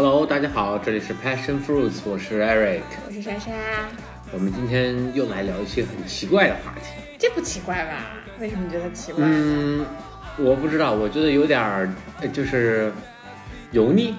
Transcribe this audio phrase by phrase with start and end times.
[0.00, 3.50] Hello，大家好，这里是 Passion Fruits，我是 Eric，我是莎莎。
[4.32, 7.02] 我们今天又来聊一些很奇怪的话题。
[7.18, 8.12] 这不奇怪吧？
[8.38, 9.24] 为什么觉得奇怪？
[9.26, 9.84] 嗯，
[10.38, 12.92] 我不知道，我觉得有点儿，呃就是
[13.72, 14.14] 油腻，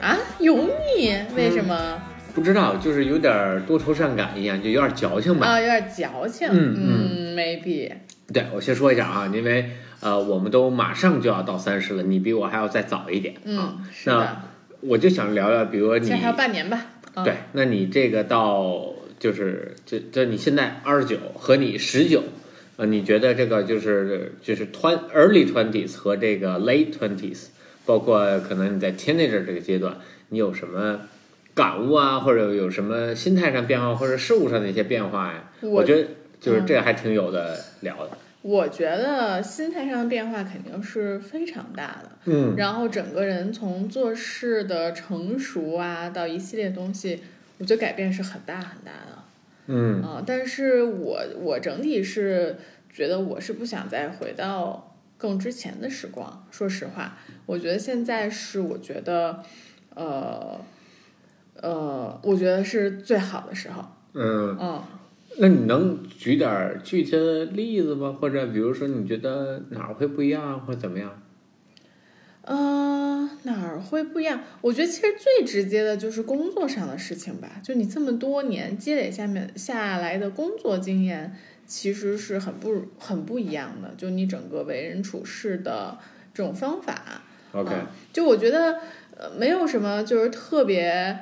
[0.00, 0.56] 啊，油
[0.96, 1.14] 腻？
[1.36, 2.00] 为什么？
[2.34, 5.46] 不知道，就是有点儿多愁善感一样，就有点矫情吧。
[5.46, 6.48] 啊，有点矫情。
[6.50, 7.92] 嗯嗯，maybe。
[8.32, 13.40] 对，我先说一下啊，因为呃，我们都马上就要到三十了，你比我还要再早一点啊。
[13.44, 14.16] 嗯，是的。
[14.16, 14.47] 那
[14.80, 16.86] 我就想聊聊，比如说你还有半年吧。
[17.14, 22.22] 嗯对，那你这个到就是就就你现在二十九和你十九，
[22.76, 27.46] 呃，你觉得这个就是就是 twen early twenties 和这个 late twenties，
[27.84, 29.96] 包括可能你在 teenager 这个阶段，
[30.28, 31.00] 你有什么
[31.54, 35.50] 感悟啊，或者有什么心态上变化，或者事物上的一些变化呀？
[35.62, 36.08] 我我觉得
[36.40, 38.16] 就是这个还挺有的聊的。
[38.42, 42.10] 我觉得心态上的变化肯定是非常大的。
[42.26, 47.22] 嗯然后整个人从做事的成熟啊，到一系列东西，
[47.58, 49.18] 我觉得改变是很大很大的。
[49.66, 52.56] 嗯啊，但是我我整体是
[52.90, 56.46] 觉得我是不想再回到更之前的时光。
[56.50, 59.42] 说实话，我觉得现在是我觉得，
[59.94, 60.60] 呃，
[61.60, 63.84] 呃，我觉得是最好的时候。
[64.14, 64.82] 嗯，嗯，
[65.40, 68.16] 那你能举点儿具体的例子吗？
[68.20, 71.22] 或者比如说你觉得哪儿会不一样啊，或者怎么样？
[72.42, 74.40] 呃，哪儿会不一样？
[74.62, 77.60] 我觉得其实最直接的就是工作上的事情吧。
[77.62, 81.36] 就你这么多年积累下面下来的工作经验，
[81.66, 83.94] 其实是很不很不一样的。
[83.96, 85.98] 就你整个为人处事的
[86.34, 87.22] 这种方法。
[87.52, 88.80] OK，嗯就我觉得
[89.16, 91.18] 呃没有什么就是特别，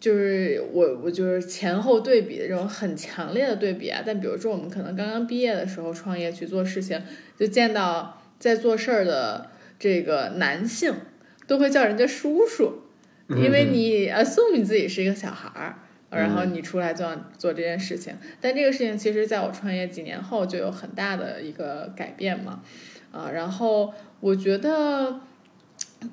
[0.00, 4.02] 就是我我就是前后对比的这种很强烈的对比啊。
[4.04, 7.00] 但比如说我们可能刚刚毕业的时候创业去做事情，
[7.38, 10.94] 就见到在做事儿的这个男性
[11.46, 12.82] 都会叫人家叔叔，
[13.28, 15.78] 因为你 assume 你自己是一个小孩儿。
[16.12, 17.08] 然后你出来做
[17.38, 22.62] 做这件事情，但这个事情其实在我创业几年后就有很大的一个改变嘛，
[23.12, 25.20] 啊，然后我觉得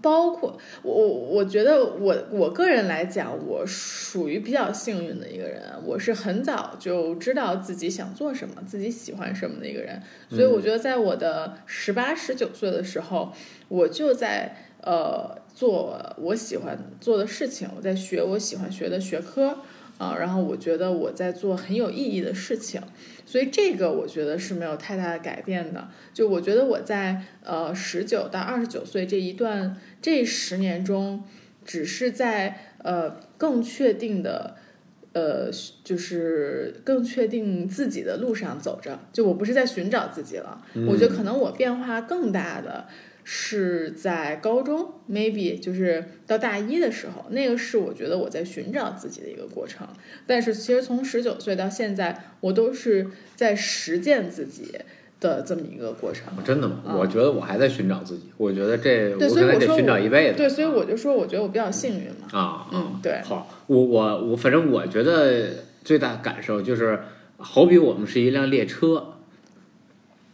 [0.01, 5.61] 包括我，我觉得我我个人来讲，我属于比较幸运的一个人。
[5.85, 10.01] 我是很早就知道自己想做什么，自己喜欢什么的一个人。
[10.29, 13.31] 所以我觉得，在我的十八、十九岁的时候，
[13.69, 19.59] 我就在呃做我喜欢做的事情，我在学我喜欢学的学科
[19.97, 22.81] 啊，然后我觉得我在做很有意义的事情。
[23.25, 25.89] 所以这个我觉得是没有太大的改变的。
[26.13, 31.23] 就我觉得我在呃十九到二十九岁这一段这十年中，
[31.65, 34.55] 只是在呃更确定的
[35.11, 35.49] 呃
[35.83, 38.99] 就是更确定自己的路上走着。
[39.11, 42.87] 就我不是在寻找自己了，我觉得可能我变化更大的。
[43.29, 49.85] 是在高中，maybe 就是到大一的时候，那个是我觉得我在寻找自己的一个过程。
[50.25, 54.71] 但是其实从十九岁到现在，我都是在实践自己
[55.19, 56.31] 的这么一个过程。
[56.45, 56.81] 真的吗？
[56.87, 60.37] 啊我觉得我还在寻找自己，我觉得这对我可能得所以我说寻找一辈子。
[60.37, 62.27] 对，所以我就说，我觉得我比较幸运嘛。
[62.31, 66.97] 啊，嗯，对，好，我我我，反正我觉得最大感受就是，
[67.35, 69.15] 好比我们是一辆列车，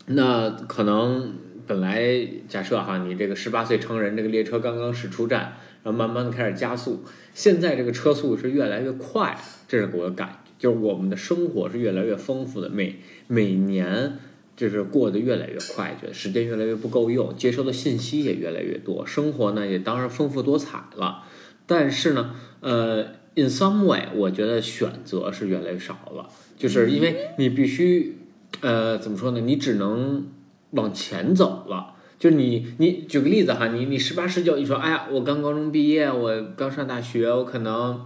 [0.05, 1.33] 那可能
[1.66, 5.53] 本来假设哈，你这个十八岁成人，这个列车刚刚驶出站，
[5.84, 7.03] 然后慢慢的开始加速，
[7.34, 9.38] 现在这个车速是越来越快，
[9.68, 12.97] 这是我的感觉，就是我们的生活是越来越丰富的，每
[13.28, 14.18] 每年。
[14.56, 21.23] 就是过得越来越快，觉得时间越来越不够用，接收的信息也越来越多，生活呢也当然丰富多彩了。
[21.66, 23.03] 但是呢，呃
[23.34, 28.16] ，in some way，我觉得选择是越来越少了，就是因为你必须，
[28.62, 29.41] 呃，怎么说呢？
[29.41, 30.28] 你只能
[30.73, 31.95] 往前走了。
[32.19, 38.06] 就是你，你举个例子哈，你你十八十九，你说，哎呀，我刚高中毕业，我刚上大学，我可能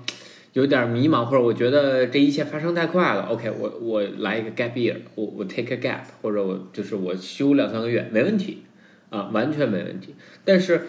[0.53, 3.27] 有点迷茫，或者我觉得这一切发生太快了。
[3.27, 8.63] OK，我我来一个 gap year，我我 take a gap，或者我就是我休两三个月，没问题
[9.11, 10.15] 啊，完全没问题。
[10.43, 10.87] 但是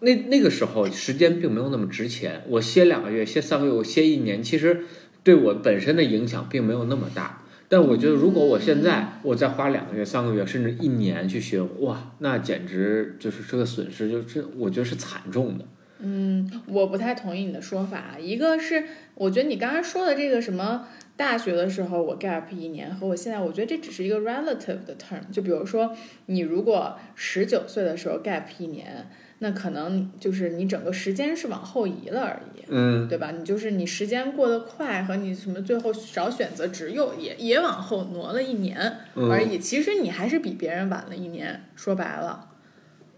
[0.00, 4.84] 那那个时候时间并没有那么值钱，我歇两个月，歇三个月，我歇一年，其实
[5.22, 7.40] 对我本身的影响并没有那么大。
[7.76, 15.64] 但我觉得，如果我现在我再花两个月、三个月，甚至一年去学，哇，那简直就是这个损失，就是我觉得是惨重的。
[15.98, 18.16] 嗯，我不太同意你的说法。
[18.20, 18.84] 一个是，
[19.16, 20.86] 我觉得你刚刚说的这个什么
[21.16, 25.28] 大学的时候我 gap 一年，和我现在，我觉得这只是一个 relative 的 term。
[25.32, 25.96] 就比如说，
[26.26, 29.10] 你如果十九岁的时候 gap 一年，
[29.44, 32.64] 那可能就是你整个时间是往后移了而已。
[32.66, 33.30] 嗯对吧？
[33.30, 39.58] 你就是你时间过得快和你什么最后找选择只有也也往后挪了一年嗯而已。
[39.58, 42.48] 其实你还是比别人晚了一年，说白了，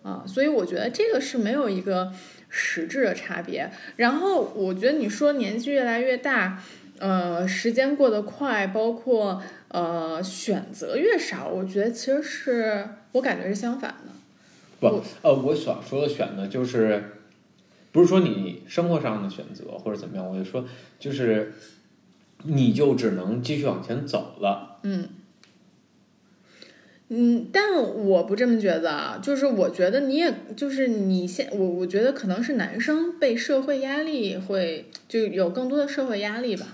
[0.02, 2.12] 啊，所以我觉得这个是没有一个
[2.48, 3.70] 实质的差别。
[3.94, 6.60] 然后我觉得你说年纪越来越大，
[6.98, 14.12] 呃，时间过得快，包括呃选择越少，我觉得其实是我感觉是相反的。
[14.80, 17.02] 不，呃，我想说的选呢，就是
[17.92, 20.64] 不是说你生活上的选择或者怎么样，我就说
[20.98, 21.52] 就是
[22.44, 24.78] 你就只能继续往前走了。
[24.82, 25.08] 嗯。
[27.08, 36.66] 嗯，但我不这么觉得啊，就是我觉得你也就是你现我我觉得可能是男生被社会压力会就有更多的社会压力吧，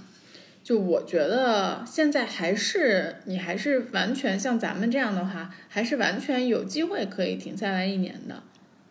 [0.62, 8.42] 就我觉得现在还是你还是完全像咱们这样的话，还是完全有机会可以停下来一年的。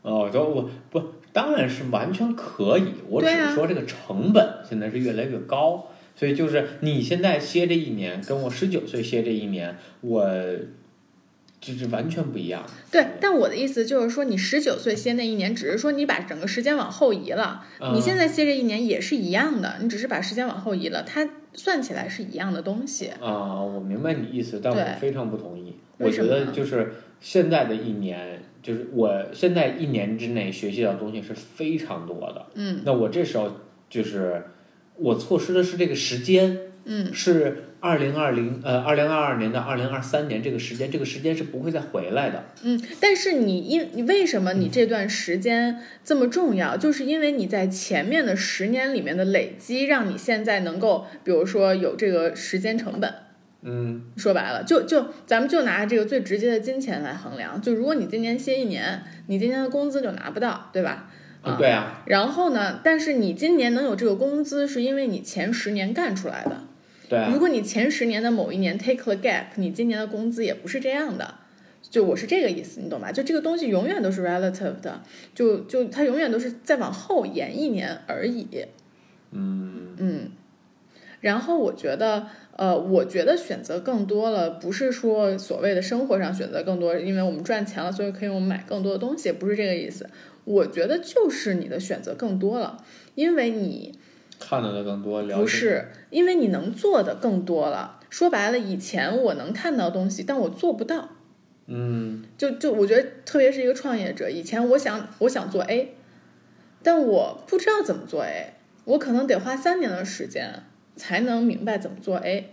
[0.02, 1.02] 哦，就我不
[1.32, 10.30] 当然是完全可以，我只是说这个成本现在是越来越高，所以就是你现在歇这一年，跟我十九岁歇这一年，我。
[11.62, 12.66] 就是完全不一样。
[12.92, 17.64] 对，但我的意思就是说，你十九岁歇那一年，只是说你把整个时间往后移了。
[17.94, 23.08] 你现在歇这一年也是一样的，你只是把时间往后移了，它算起来是一样的东西。
[23.20, 25.78] 啊，我明白你意思，但我非常不同意。
[25.98, 32.48] 我觉得就是现在的一年，就是我现在一年之内学习到东西是非常多的。
[32.56, 32.82] 嗯。
[32.84, 33.52] 那我这时候
[33.90, 34.44] 就是
[34.96, 36.58] 我错失的是这个时间。
[36.86, 37.14] 嗯。
[37.14, 37.66] 是。
[37.82, 42.44] 二零二零呃，二零二二年到二零二三年这个时间，这个时间是不会再回来的。
[42.62, 46.78] 嗯，但是你因你为什么你这段时间这么重要？
[46.78, 53.12] 就是因为你在前面的十年里面的累积，让你现在能够，比如说有这个时间成本。
[53.64, 57.60] 嗯，说白了，就就咱们就拿这个最直接的金钱来衡量。
[57.60, 61.10] 就如果你今年歇一年，你今年的工资就拿不到，对吧？
[61.42, 62.04] 啊，对啊。
[62.06, 62.80] 然后呢？
[62.84, 66.64] 但是你今年能有这个工资，是因为你前十年干出来的。
[67.32, 71.36] 如果你前十年的某一年 take the gap，你今年的工资也不是这样的，
[71.82, 73.12] 就我是这个意思，你懂吧？
[73.12, 75.02] 就这个东西永远都是 relative 的，
[75.36, 78.48] 就就它永远都是再往后延一年而已。
[79.32, 80.32] 嗯嗯，
[81.20, 90.10] 然后我觉得，呃，我觉得选择更多了，不是说所谓的生活上选择更多，因为我们赚钱了，所以可以我们买更多的东西，不是这个意思。
[90.46, 92.84] 我觉得就是你的选择更多了，
[93.16, 94.00] 因为你。
[94.42, 98.00] 看到的更多了，不是因为你能做的更多了。
[98.10, 101.10] 说白了，以前我能看到东西，但我做不到。
[101.68, 105.96] 嗯，就就我觉得，特别是一个创业者，以前我想我想做 A，
[106.84, 110.64] 但我不知道怎么做 A，我可能得花三年的时间
[110.98, 112.50] 才能明白怎么做 A。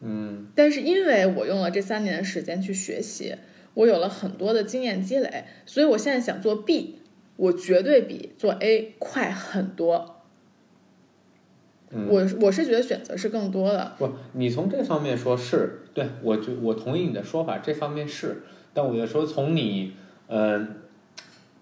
[0.00, 3.34] 嗯，但是因为我用了这三年的时间去学习，
[3.74, 7.00] 我有了很多的经验积累，所以我现在想做 B，
[7.36, 10.11] 我绝对比做 A 快很多。
[12.08, 13.92] 我我是觉得选择是更多的。
[13.98, 18.42] 不，你从这方面说是对，我就我同意你的说法，这方面是。
[18.72, 19.92] 但我就说从你，
[20.26, 20.66] 呃，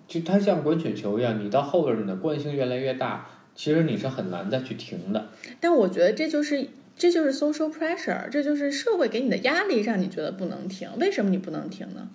[0.06, 5.28] 就它像滚雪球一样，你到后边你的惯性越来越大，其实你是很难再去停的。
[5.58, 10.88] 但我觉得这就是这就是 social pressure，这就是社会给你的压力，让你觉得不能停。
[11.00, 12.08] 为什么你不能停呢？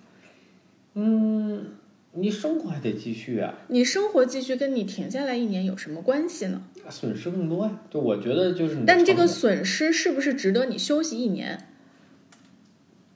[0.94, 1.66] 嗯。
[2.18, 3.52] 你生活还得继续啊！
[3.68, 6.62] 你生活继续跟你停下来一年有什么关系呢？
[6.90, 7.80] 损失更多呀！
[7.90, 8.76] 就我觉得就是。
[8.86, 11.68] 但这个损失是不是值得你休息一年？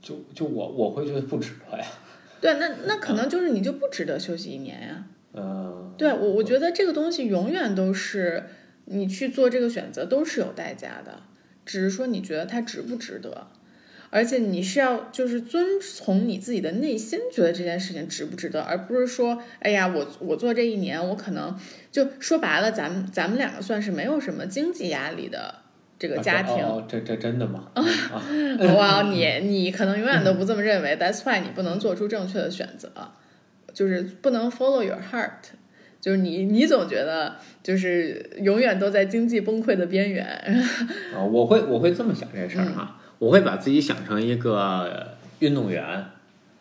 [0.03, 1.85] 就就我我会觉得不值得呀。
[2.41, 5.05] 对，那那可能就是你就不值得休息一年呀。
[5.35, 5.95] 嗯。
[5.99, 8.45] 对我我觉得这个东西永远都是
[8.87, 11.23] 你去做这个选择都是有代价的，
[11.67, 13.49] 只是说你觉得它值不值得。
[14.11, 21.57] 而且你是要就是遵从你自己的内心，觉得这件事情值不值得，而不是说，哎呀，我我做这一年，我可能
[21.93, 25.55] 就说白了，咱们咱们两个算是没有什么经济压力的
[25.97, 26.57] 这个家庭。
[26.57, 27.71] 哦，这这真的吗？
[28.77, 32.91] 哇， 你你可能永远都不这么认为，That's why 你不能做出正确的选择，
[33.73, 35.55] 就是不能 follow your heart，
[36.01, 40.27] 就是你你总觉得就是永远都在经济崩溃的边缘。
[41.15, 42.97] 啊，我会我会这么想这事儿哈。
[43.21, 45.09] 我会把自己想成一个
[45.41, 45.85] 运动员，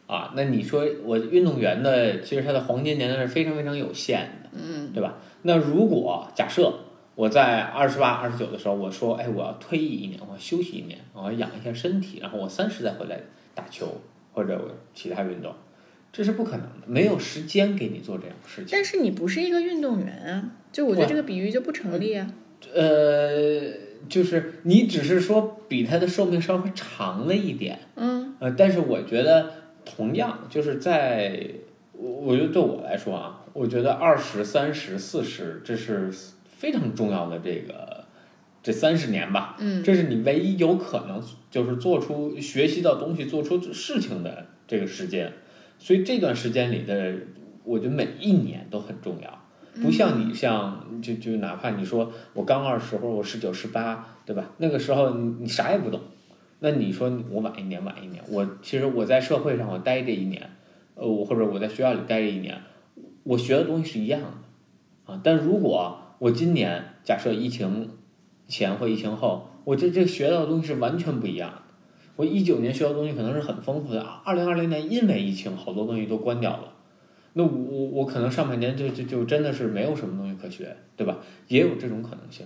[0.08, 5.20] 啊，那你说我运动员的，其实他的黄金年龄是非常非常有限的，嗯，对吧？
[5.44, 6.74] 那如果假设
[7.16, 13.22] 我在二十八、二十九的时候，我说，哎，我要退役一年，我要休息一年，我要养一下身体，然后我三十再回来
[13.56, 14.01] 打球
[14.34, 15.54] 或者其他运动，
[16.12, 18.68] 这是不可能的，没有时间给你做这样的事情。
[18.70, 22.30] 但是你不是一个运动员啊，就我觉得这个比喻就不成立啊。
[22.75, 23.88] 呃。
[24.08, 29.51] 就是你只是说比它的寿命稍微长了一点，嗯，呃，但是我觉得
[29.84, 31.48] 同样就是在，
[31.91, 36.12] 我我觉得对我来说啊，我觉得二十三十四十这是
[36.46, 38.06] 非常重要的这个
[38.62, 45.34] 这三十年吧，嗯，这是你唯一有可能就是做出学习到东西、做出事情的这个时间，
[45.77, 47.13] 所以这段时间里的，
[47.63, 49.46] 我觉得每一年都很重要。
[49.82, 54.52] 不像你像就就哪怕你说我刚二十或者我十九十八，对吧？
[54.58, 56.00] 那个时候你你啥也不懂，
[56.60, 60.50] 那你说我晚一年晚一年，我其实我在社会上我待这一年，
[60.96, 62.62] 呃，我或者我在学校里待这一年，
[63.24, 65.22] 我学的东西是一样的啊。
[65.24, 67.90] 但如果我今年假设疫情
[68.48, 71.62] 前或疫情后，我这这学到的东西是完全不一样的。
[72.18, 76.69] 我一九年学到的东西可能是很丰富的，二零二零年因为疫情好多东西都关掉了。
[77.39, 81.19] 那我我我可能上半年就就就真的是没有什么东西可学，对吧？
[81.48, 82.46] 也有这种可能性。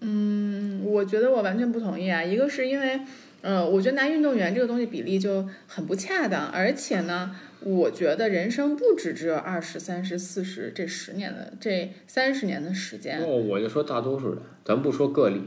[0.00, 2.20] 嗯，我觉得我完全不同意啊。
[2.20, 3.00] 一个是因为，
[3.42, 13.20] 呃，我觉得拿运动员这个东西比例就很不恰当，而且呢，我觉得人生不止只有二十三十四十这十年的这三十年的时间。
[13.20, 15.42] 哦，我就说大多数人，咱不说个例。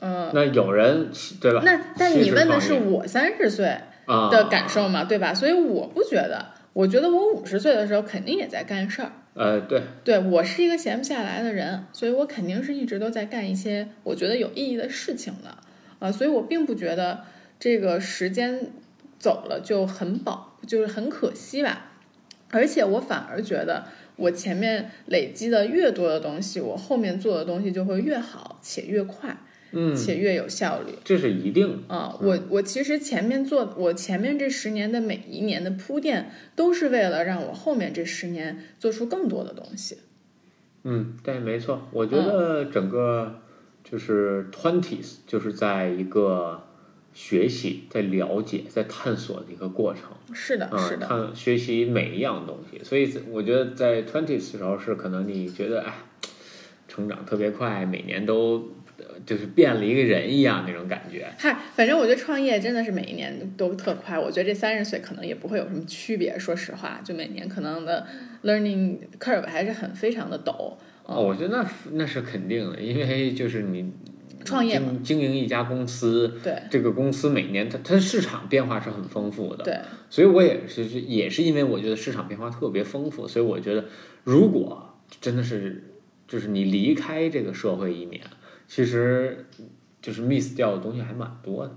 [0.00, 1.08] 呃，那有人
[1.40, 1.62] 对吧？
[1.64, 5.32] 那但你问的是我三十岁啊的感受嘛，对吧？
[5.32, 9.12] 所以我不觉得，我觉得我五十岁的时候肯定也在干事儿。
[9.34, 15.56] 呃，对，对我是一个闲不下来的人，所以我肯定是一直都在干一些我觉得有意义的事情的，
[15.98, 17.24] 啊、所以我并不觉得
[17.58, 18.70] 这个时间
[19.18, 21.92] 走了就很宝，就是很可惜吧。
[22.50, 23.86] 而且我反而觉得，
[24.16, 29.34] 我前面累积的越多的东西，我后面做的东西就会越好且越快，
[29.72, 30.92] 嗯，且越有效率。
[31.02, 31.94] 这是一定的。
[31.94, 39.98] 啊，我我其实前面做我前面这十年的每一年的铺垫，都是为了让我后面这十年做出更多的东西。
[40.84, 41.88] 嗯，对，没错。
[41.92, 43.40] 我觉得整个
[43.84, 46.64] 就是 twenties，就是在一个
[47.14, 50.02] 学习、在了解、在探索的一个过程。
[50.34, 55.94] 是的，嗯，是的，看学习每一样东西，所以我觉得在 twenties 的时候是可能你觉得哎，
[56.88, 58.81] 成长特别快，每年都呃
[59.24, 61.26] 就是变了一个人一样那种感觉。
[61.38, 64.18] 嗨，反正我觉得创业真的是每一年都特快。
[64.18, 68.06] 我觉得这三十岁可能也不会有什么区别，说实话，就每年可能的
[68.44, 70.74] learning curve 还是很非常的陡。
[71.04, 73.90] 哦，我觉得那那是肯定的，因为就是你
[74.44, 83.84] 创业嘛经经营一家公司，对这个公司每年它它的市场变化是很丰富的，对，所以我也是是也是因为我觉得市场变化特别丰富，所以我觉得
[84.24, 85.92] 如果真的是
[86.28, 88.20] 就是你离开这个社会一年，
[88.74, 89.44] 其实
[90.00, 91.76] 就是 miss 掉的东西还蛮多的。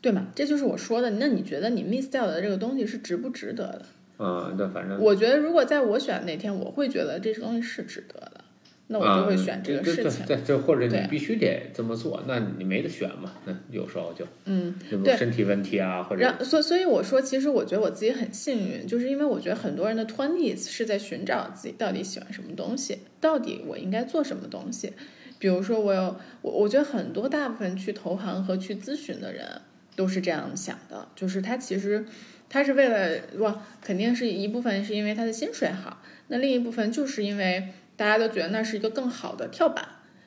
[0.00, 0.28] 对嘛？
[0.36, 1.10] 这就是我说的。
[1.10, 3.82] 那你觉得你 miss 掉的这个东西是值不值得的？
[4.20, 8.44] 嗯，对，反正我觉得如果在我选的那天，我会觉得这东西是值得的，
[8.86, 10.22] 那我就会选这个事情。
[10.22, 13.32] 啊对对对，对或者你必须得这么做，那你没得选嘛。
[13.44, 24.92] 那有时候就嗯，对身体问题啊，或者让所所以我说，其实我觉得我自己很幸运，就是因为我觉得很多人的 twenties 是在寻找自己到底喜欢什么东西，到底我应该做什么东西。
[25.38, 29.60] 比如说，我有我我觉得很多大部分去投行和去咨询的人
[29.94, 32.04] 都是这样想的，就是他其实
[32.48, 39.86] 他是为了哇，肯定是一部分是因为他的薪水好，那另一部分就是因为大家都觉得那是一个更好的跳板，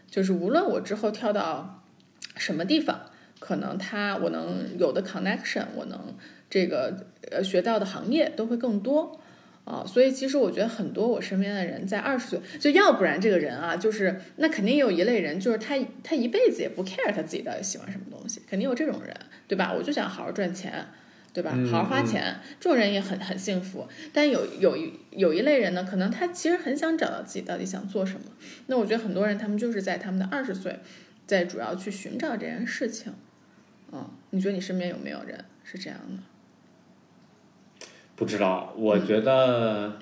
[0.09, 1.83] 就是无论我之后跳到
[2.35, 3.07] 什么地方。
[3.39, 6.15] 可能他我能有的 connection，我能
[6.47, 9.19] 这个呃学到的行业都会更多
[9.65, 19.15] 啊，所以其实我觉得很多我身边的人在二十岁，就要不然这个人啊，就是那肯定有一类人，就是他他一辈子也不 care 他自己到底喜欢什么东西，肯定有这种人，
[19.47, 19.73] 对吧？
[19.73, 20.85] 我就想好好赚钱。
[21.33, 21.57] 对吧？
[21.71, 23.87] 好好花钱，这种人也很很幸福。
[24.11, 28.25] 但有有一有一类人呢，可能他其实很想找到自己到底想做什么。
[28.65, 30.79] 那我觉得很多人他们就是在他们的二十岁，
[31.25, 33.13] 在主要去寻找这件事情。
[33.93, 36.21] 嗯，你觉得你身边有没有人是这样的？
[38.21, 39.93] 不知道，我觉得，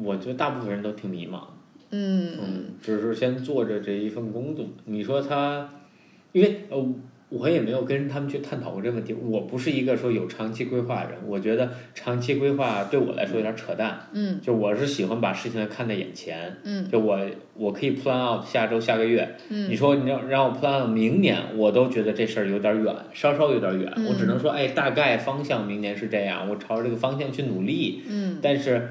[0.00, 1.48] 我觉得大部分人都挺迷茫的。
[1.90, 4.64] 嗯嗯，只是先做着这一份工作。
[4.84, 5.68] 你说他，
[6.30, 6.94] 因为呃，
[7.30, 9.14] 我也没有跟他们去探讨过这个问题。
[9.14, 14.00] 我不是一个说有长期规划的人，我觉得长期规划对我来说有点扯淡。
[14.12, 16.56] 嗯就我是喜欢把事情看在眼前。
[16.64, 17.18] 嗯就我
[17.54, 19.36] 我可以 plan out 下周、下个月。
[19.48, 23.92] 嗯你说你让让我 plan out 明年，我都觉得这事儿有点远，稍稍有点远。
[23.96, 28.02] 嗯我只能说，哎，大概方向明年是这样，我朝着这个方向去努力。
[28.08, 28.88] 嗯但是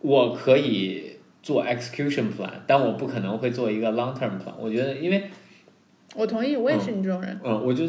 [0.00, 4.52] 我可以做 execution plan，但我不可能会做一个 long term plan。
[4.60, 5.24] 我觉得，因为
[6.16, 7.38] 我同意，我也是你这种人。
[7.44, 7.84] 嗯，我就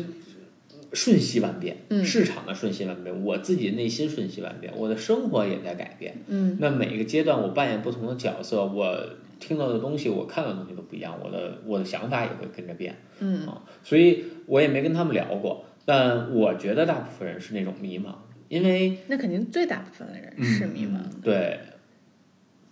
[0.93, 6.15] 瞬息万变，嗯市场的瞬息万变，我自己内心瞬息万变，我的生活也在改变。
[6.27, 8.97] 嗯那每个阶段我扮演不同的角色，我
[9.39, 13.61] 听到的东西，我看到的东西都不一样，我的我的想法也会跟着变嗯啊。
[13.83, 18.15] 所以我也没跟他们聊过，但我觉得大部分人是那种迷茫，
[18.47, 21.17] 因为那肯定最大部分的人是迷茫的。
[21.21, 21.59] 对，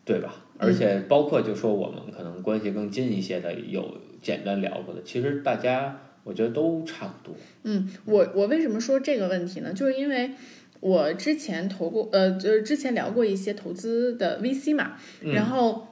[0.06, 0.36] 对吧？
[0.58, 7.36] 而且包括就说我们可能关系更近一些的，有简单聊过的，其实大家我觉得都差不多。
[7.62, 9.72] 嗯，我我为什么说这个问题呢？
[9.72, 10.32] 就是因为
[10.80, 15.88] 我之前投过，呃，就是之前聊过一些投资的 VC 嘛，然后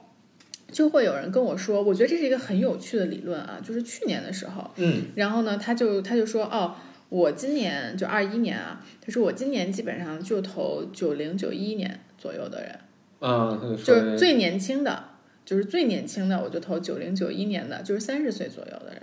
[0.72, 6.74] 就会有人跟我说，我觉得这是一个很有趣的理论啊，就是去年的时候，嗯然后呢，他就他就说，哦，
[7.10, 12.72] 我今年就二一年啊，他说我今年基本上就投九零九一年左右的人，
[13.20, 15.04] 啊，他就说就是最年轻的，
[15.44, 19.02] 就是最年轻的，我就投九零九一年的，就是三十岁左右的人，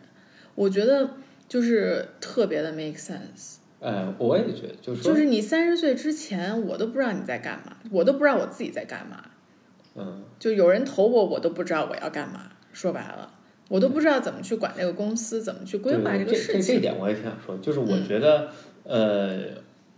[0.56, 1.12] 我觉得
[1.48, 3.58] 就是特别的 make sense。
[3.80, 9.24] 哎，我也觉得，就是，就是你三十岁之前，我都不知道你在干嘛，我都不知道我自己在干嘛。
[9.96, 12.52] 嗯，就有人投我，我都不知道我要干嘛。
[12.72, 13.34] 说白了，
[13.68, 16.80] 我都不知道怎么去管这个公司，怎么去规划这这这个事情。
[16.80, 18.50] 点我也挺想说，就是我嗯觉得，
[18.84, 19.40] 呃，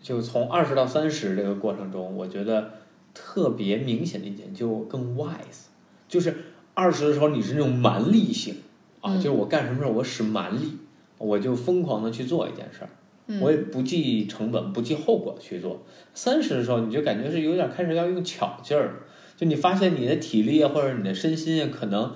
[0.02, 2.72] 就从二十到三十这个过程中，我觉得
[3.14, 5.68] 特别明显的一点就更 wise，
[6.14, 6.36] 就是
[6.76, 8.54] 二十的时候你是那种蛮力型
[9.02, 10.78] 啊，嗯就是我干什么事儿我使蛮力，
[11.18, 12.90] 我就疯狂的去做一件事儿。
[13.26, 15.82] 嗯我也不计成本、不计后果去做。
[16.14, 18.94] 三十的时候，你就感觉是有点开始要用巧劲儿了，
[19.36, 22.12] 就你发现你的体力啊，或者你的身心啊，可能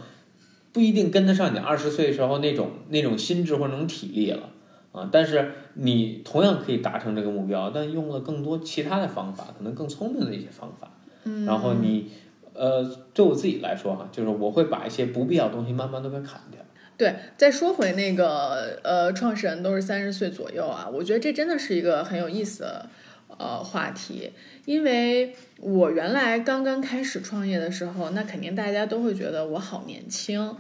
[0.72, 4.52] 不一定跟得上你二十岁时候那种那种心智或者那种体力了
[4.92, 5.10] 啊。
[5.12, 10.92] 但是你同样可以达成这个目标，但用了更多其他的方法，可能更聪明的一些方法。
[11.24, 12.12] 嗯，然后你，
[12.58, 12.84] 呃，
[13.14, 16.60] 对我自己来说哈，就是我会把一些不必要东西慢慢都给砍掉。
[16.98, 22.90] 对，再说回那个呃，创始人都是三十岁左右啊，我觉得这真的是一个很有意思的
[23.38, 24.32] 呃话题，
[24.66, 30.58] 因为我原来刚刚开始创业的时候，那肯定大家都会觉得我好年轻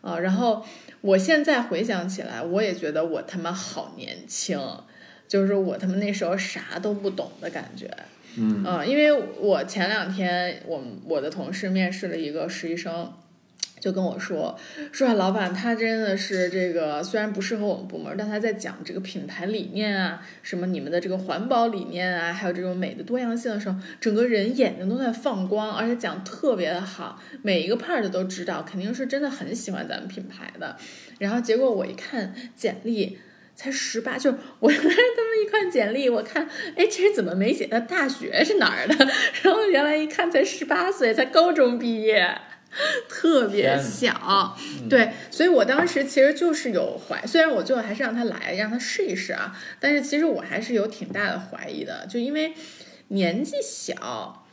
[0.00, 0.64] 啊、然后
[1.00, 4.60] 我现在回想起来，我也觉得我他妈好年轻，
[5.26, 7.90] 就是我他妈那时候啥都不懂的感觉。
[8.38, 13.12] 嗯因为我前两天我我的同事面试了一个实习生，
[13.80, 14.58] 就跟我说
[14.92, 30.76] 说，老板他真的是这个虽然不适合我们部门，但他在讲这个品牌理念啊，什么你们的这个环保理念啊，还有这种美的多样性的时候，整个人眼睛都在放光，而且讲特别的好，每一个 part 都知道，肯定是真的很喜欢咱们品牌的。
[31.18, 33.18] 然后结果我一看简历。
[33.58, 34.92] 才十八，就我他们
[35.44, 38.94] 一看简历，我看，哎，这人怎么没写他大学是哪儿的？
[39.42, 42.38] 然后原来一看才十八岁，才高中毕业，
[43.08, 44.56] 特别天小。
[44.88, 52.54] 对，所以我当时其实就是有怀，虽然我最后还是让他来，让他试一试啊，但是其实我还是有挺大的怀疑的，就因为
[53.08, 54.46] 年纪小，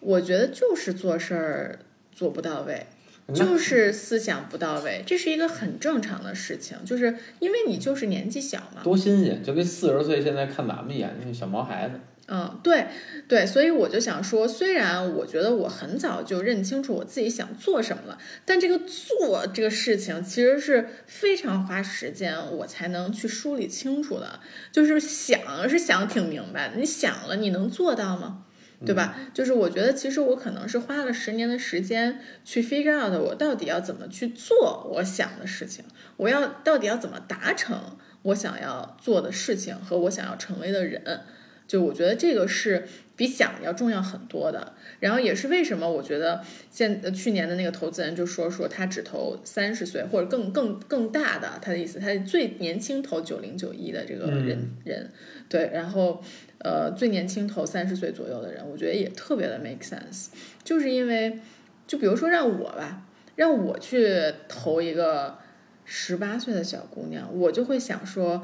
[0.00, 1.78] 我觉得就是做事儿
[2.10, 2.88] 做不到位。
[3.28, 8.82] 那就是思想不到位，这是一个很正常的事情，就是因为你就是年纪小嘛。
[8.82, 12.00] 多新鲜，就跟四十岁现在看咱们一样，那小毛孩子。
[12.30, 12.86] 嗯，对
[13.26, 24.40] 对，所以我就想说，虽然我觉得我很早就认清楚我自己想做什么了，但这个做这个事情其实是非常花时间，我才能去梳理清楚的。
[24.70, 28.44] 就是想是想挺明白的，你想了，你能做到吗？
[28.86, 29.16] 对吧？
[29.34, 35.84] 就是我觉得，其实我可能是花了十年的时间去 figure out 我到底要怎么去做我想的事情，
[36.16, 41.22] 我要到底要怎么达成我想要做的事情和我想要成为的人。
[41.66, 42.86] 就我觉得这个是
[43.18, 44.72] 比想要重要很多的。
[45.00, 55.10] 然后也是为什么我觉得现呃去年的那个投资人就说说他只投三十岁或者更更更大的，他的意思他最年轻投九零九一的这个人、人，
[55.48, 56.22] 对，然后
[56.60, 60.28] 呃最年轻投三十岁左右的人，我觉得也特别的 make sense，
[60.64, 61.38] 就是因为
[61.86, 63.02] 就比如说让我吧，
[63.36, 65.36] 让我去投一个
[65.84, 68.42] 十八岁的小姑娘，我就会想说。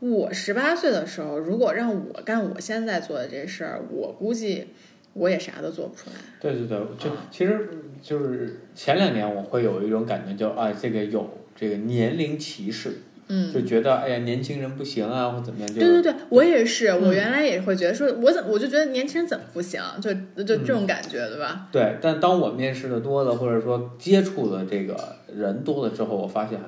[0.00, 4.66] 我十八岁的时候，如果让我干我现在做的这事儿，我估计
[5.14, 6.16] 我也啥都做不出来。
[6.40, 7.68] 对对对，就啊其实
[8.02, 20.12] 就是前两年我会有一种感觉就，啊，这个有这个年龄歧视，嗯，就觉得哎呀年轻人不行啊或怎么样，就对对对，我也是，我嗯原来也会觉得说，我怎我就觉得年轻人怎么不行，就
[20.44, 21.68] 就这种感觉，对吧？
[21.72, 24.94] 对，但当我面试的多了，或者说接触的这个
[25.34, 26.60] 人多了之后，我发现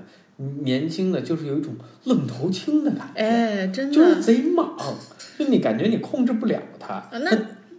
[0.63, 1.75] 年轻的就是有一种
[2.05, 3.95] 愣头青的感觉，哎，真的。
[3.95, 4.77] 就是，贼莽，
[5.39, 7.31] 就你感觉你控制不了他，啊那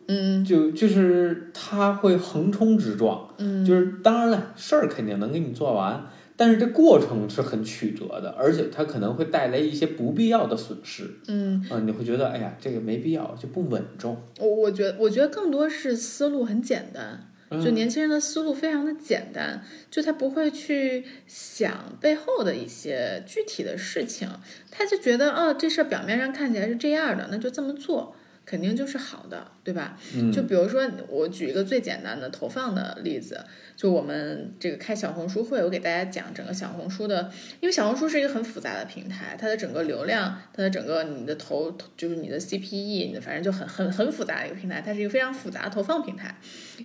[0.07, 0.43] 嗯。
[0.43, 6.03] 就就是他会横冲直撞，嗯，就是当然了，事儿肯定能给你做完，
[6.35, 11.09] 但是这过程是很曲折的，而且它可能会带来一些不必要的损失。
[11.27, 14.17] 嗯，啊、你会觉得哎呀这个没必要，就不稳重。
[14.39, 17.25] 我我觉得我觉得更多是思路很简单。
[17.49, 17.63] 嗯。
[17.63, 24.29] 就年轻人的思路非常的简单，就他不会去想背后的一些具体的事情，
[24.69, 28.15] 他就觉得哦，这事儿表面上看起来是这样的，那就这么做，
[28.49, 29.95] 肯定就是好的，对吧？
[30.15, 46.35] 嗯就比如说，我举一个最简单的投放的例子，就我们这个开小红书会，我给大家讲整个小红书的，因为小红书是一个很复杂的平台，它的整个流量，它的整个你的投就是你的 CPE，你的反正就很很很复杂的一个平台，它是一个非常复杂的投放平台。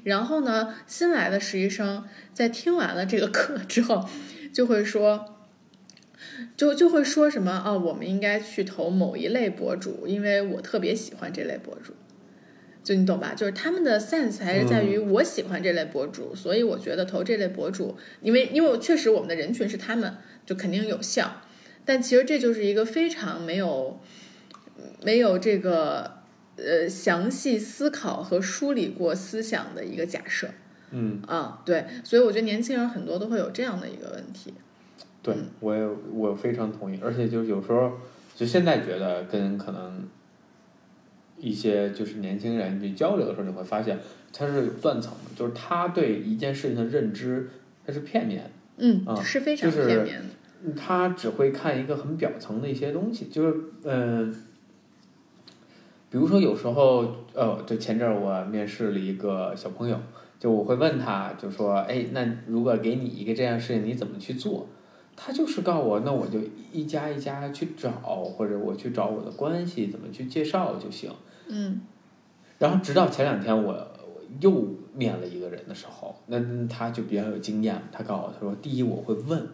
[0.02, 4.06] 然后呢，新来的实习生在听完了这个课之后，
[4.52, 5.33] 就会说。
[6.56, 11.92] 就就会说什么啊、我们应该去投某一类博主，因为我特别喜欢这类博主。
[12.82, 13.32] 就你懂吧？
[13.34, 21.40] 就是他们的 sense 还是在于我喜欢这类博主，所以我觉得投这类博主，因为因为确实我们的人群是他们，就肯定有效。
[21.86, 23.98] 但其实这就是一个非常没有
[25.02, 26.18] 没有这个
[26.56, 30.48] 呃详细思考和梳理过思想的一个假设
[30.90, 34.52] 嗯，啊，对，所以我觉得年轻人很多都会有这样的一个问题。
[35.24, 37.90] 对我也我非常同意，而且就是有时候
[38.36, 40.06] 就现在觉得跟可能
[41.38, 43.98] 一些就是年轻人去交流的时候，你会发现
[44.32, 47.48] 他是有断层的，就是他对一件事情的认知
[47.86, 48.50] 它是片面的。
[48.76, 50.74] 嗯，啊是非常就是片面的。
[50.76, 54.30] 他只会看一个很表层的一些东西，就是嗯、
[56.10, 59.98] 比如说有时候，呃，就前阵儿我面试了一个小朋友，
[60.38, 64.66] 就我会问他，就说，哎，那如果给你一个这样的事情，你怎么去做？
[65.16, 66.40] 他就是告诉我，那我就
[66.72, 67.90] 一家一家去找，
[68.24, 71.10] 或者我去找我的关系，怎么去介绍就行。
[71.48, 71.80] 嗯
[72.58, 79.46] 然后直到前两天我我又面了一个人的时候，那那他就比较有经验，他告诉我，他说，第一我会问，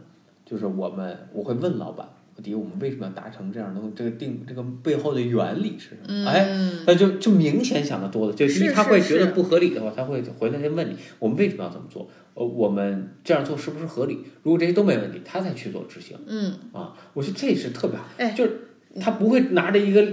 [0.45, 2.09] 就是我们我会问老板，
[2.43, 6.01] 第一我们为什么要达成这样的东西，这个定这个背后的原理是什么？
[6.09, 6.49] 嗯，哎，
[6.87, 12.09] 那就就明显想的多了，就第一是是他会觉得不合理的话，他会回来先问你，我们为什么要这么做？
[12.35, 14.19] 呃，我们这样做是不是合理？
[14.43, 16.95] 如果这些都没问题，他再去做执行嗯，啊。
[17.13, 18.53] 我觉得这是特别好，哎就是
[19.01, 20.05] 他不会拿着一个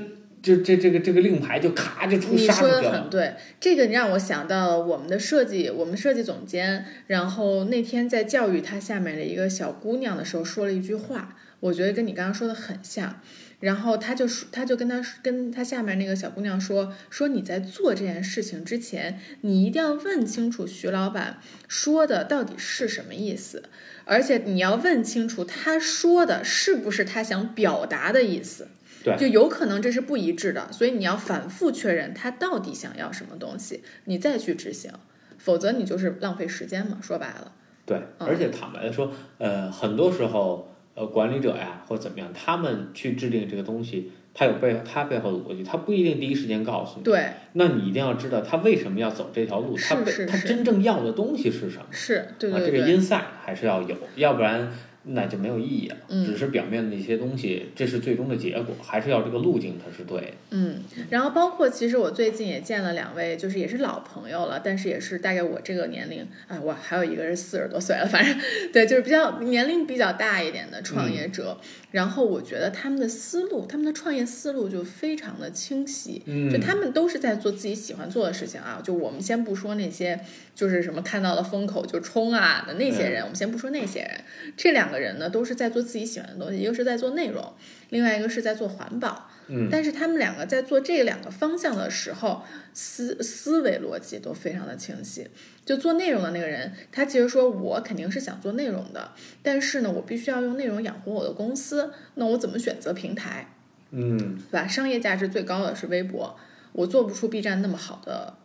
[0.41, 2.91] 这这这个这个令牌就咔就出你说的杀出去了。
[2.91, 13.19] 很对，这个让我想到了我们的设计，我们设计总监，然后那天在教育他下面的一个小姑娘的时候，说了一句话，我觉得跟你刚刚说的很像。
[13.59, 23.63] 然后他就说，他就跟他跟他下面那个小姑娘说，说你在做这件事情之前，你一定要问清楚徐老板说的到底是什么意思，
[24.05, 28.67] 而且你要问清楚他说的是不是他想表达的意思。
[29.03, 34.91] 对就有可能这是不一致的，所以你要反复确认他到底想要什么东西，你再去执行，
[35.37, 36.99] 否则你就是浪费时间嘛。
[37.01, 37.53] 说白了，
[37.85, 47.03] 对，嗯而且坦白的说，呃，很多时候，呃，管理者呀或者怎么样，他们去制定这个东西，他有背他背后的逻辑，他不一定第一时间告诉你。
[47.03, 51.85] 对，那你一定要知道他为什么要走这条路，他他真正要的东西是什么。
[51.91, 54.71] 是，对啊，对对，这个 inside 还是要有，要不然
[55.07, 55.97] 那就没有意义了。
[56.09, 60.33] 嗯只是表面的一些东西，这是最终的结果，还是要这个路径它是对的。
[60.51, 60.83] 嗯。
[61.09, 68.35] 然后包括其实我最近也见了两位，就是也是老朋友了，但是也是大概我这个年龄，哎，我还有一个是四十多岁了，反正
[68.71, 71.57] 对，就是比较年龄比较大一点的创业者。
[71.91, 76.21] 然后我觉得他们的思路，他们的创业思路就非常的清晰。
[76.25, 78.81] 嗯就他们都是在做自己喜欢做的事情啊。
[78.83, 80.19] 就我们先不说那些，
[80.57, 84.09] 就是什么看到了风口就冲啊的那些人，我们先不说那些人。
[84.57, 87.53] 这两个人呢，都是在做自己喜欢的东西，一个是在做内容，
[87.89, 89.29] 另外一个是在做环保。
[89.49, 92.43] 嗯，但是他们两个在做这两个方向的时候，
[92.73, 95.27] 思思维逻辑都非常的清晰。
[95.63, 99.11] 就做内容的那个人，他其实说我肯定是想做内容的，
[99.43, 103.53] 但是呢，我必须要用内容养活我的公司，那我怎么选择平台？
[103.91, 104.17] 嗯，
[104.49, 104.67] 对吧？
[104.67, 106.35] 商业价值最高的是微博，
[106.73, 108.36] 我做不出 B 站那么好的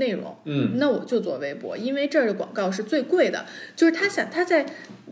[0.00, 3.46] 内容，嗯，那我就做微博，因为这儿的广告是最贵的。
[3.76, 4.66] 就是他想他在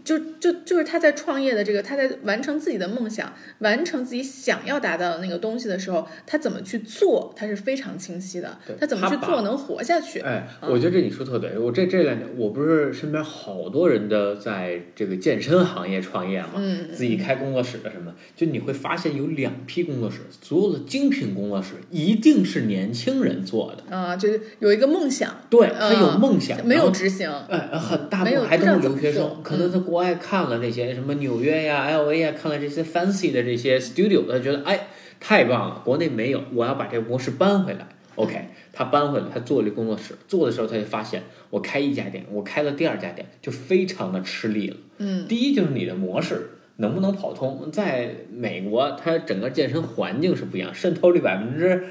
[0.08, 8.74] 就就就是他在创业的这个他在完成自己的梦想，完成自己想要达到的那个东西的时候，他怎么去做，他是非常清晰的对。
[8.80, 10.20] 他怎么去做能活下去？
[10.20, 11.58] 哎，我觉得这你说特对。
[11.58, 34.86] 我这这两年，我不是身边好多人的在这个健身行业创业嘛，嗯，自己开工作室的什么，就你会发现有两批工作室，所有的精品工作室一定是年轻人做的，啊、就是有一个梦想，对他有嗯梦想，没有执行，哎，很大部分还都是留学生，可能在国外看了那些什么纽约呀、L A 呀，看了这些 fancy 的这些 studio，他觉得哎
[35.18, 37.88] 太棒了，国内没有，我要把这个模式搬回来。
[38.14, 44.76] OK，他搬回来，他做这工作室，做的时候他就发现，我开一家店，我开了第二家店，就非常的吃力了。
[44.98, 51.86] 嗯第一就是你的模式能不能跑通，在美国，它整个健身环境是不一样，渗透率百分之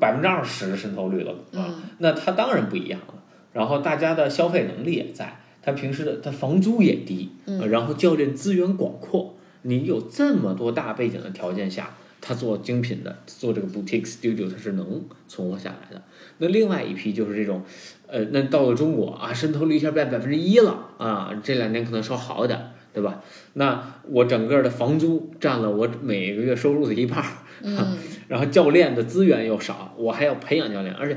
[0.00, 3.14] 百分之二十渗透率了啊，嗯那它当然不一样了。
[3.52, 16.02] 然后大家的消费能力也在，他平时的他房租也低，嗯呃然后教练资源广阔，你有这么多大背景的条件下，他做精品的，做这个 boutique studio，他是能存活下来的。
[16.38, 17.62] 那另外一批就是这种，
[18.08, 22.60] 呃，那到了中国啊，渗透率一下变百分之一了啊，这两年可能稍好一点，
[22.92, 23.22] 对吧？
[23.54, 27.26] 那我整个的房租占了我每个月收入的一半儿，
[27.62, 27.96] 嗯
[28.28, 31.16] 然后教练的资源又少，我还要培养教练，而且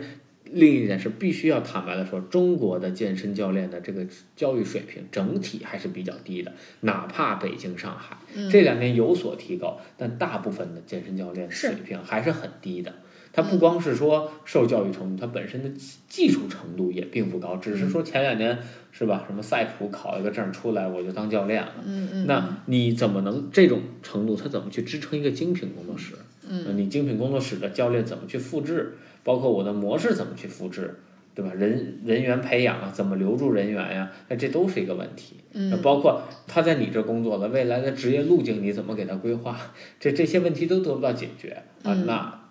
[0.52, 4.06] 另一点是必须要坦白的说，中国的健身教练的这个
[4.36, 12.94] 教育水平整体还是比较低的，哪怕北京、上海嗯这两年有所提高，但大部分的健身教练水平还是很低的。
[13.34, 18.58] 他不光是说受教育程度，他本身的技技术程度也并不高，只是说前两年
[18.94, 21.74] 是吧，什么赛普考一个证出来，我就当教练了。
[21.86, 24.38] 嗯嗯，那你怎么能这种程度？
[24.38, 26.14] 他怎么去支撑一个精品工作室？
[26.50, 28.96] 嗯，你精品工作室的教练怎么去复制？
[29.24, 31.00] 包括我的模式怎么去复制，
[31.34, 31.52] 对吧？
[31.54, 35.38] 人人员培养啊，怎么留住人员呀、那这都是一个问题。
[35.54, 39.60] 嗯包括他在你这工作的，未来的职业路径你怎么给他规划？
[40.00, 42.42] 这这些问题都得不到解决啊，嗯那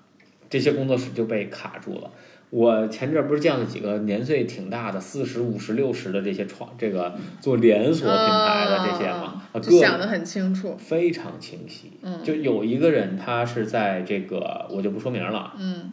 [0.50, 2.10] 这些工作室就被卡住了。
[2.54, 11.94] 我前阵儿不是见了几个年岁挺大的，四十五十六十的这些创这个做连锁品牌的这些嘛，各想得很清楚，非常清晰。
[12.02, 15.90] 嗯就有一个人，他是在这个我就不说名了，嗯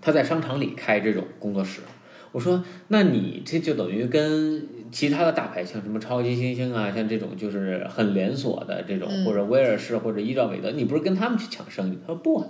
[0.00, 1.82] 他在商场里开这种工作室。
[2.32, 11.98] 我说，那你这就等于跟其他的大牌，像什么超级星星啊，像这种就是很连锁的这种，嗯或者威尔士或者伊兆韦德，你不是跟他们去抢生意？
[12.02, 12.48] 他说不啊，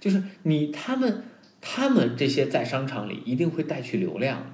[0.00, 1.22] 就是你他们
[1.66, 4.46] 他们这些在商场里一定会带去流量的。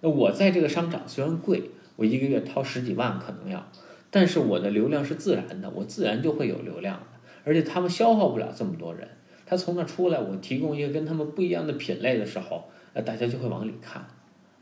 [0.00, 3.70] 那我在这个商场虽然贵，我一个月掏十几万可能要，
[4.10, 9.08] 但是我的流量是自然的，我自然就会有流量的，而且他们消耗不了这么多人。
[9.46, 14.04] 他从那出来，我提供一个跟他们不一样的品类的时候，呃，大家就会往里看，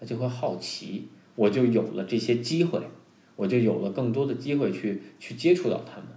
[0.07, 2.79] 就会好奇，我就有了这些机会，
[3.35, 6.09] 我就有了更多的机会去去接触到他们。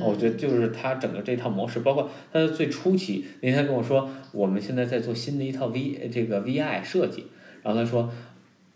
[0.00, 7.26] 我觉得就是他整个这套模式，包括他的最初期，那天跟我说，我们现在在做新的一套 V 这个 VI 设计，
[7.62, 8.10] 然后他说，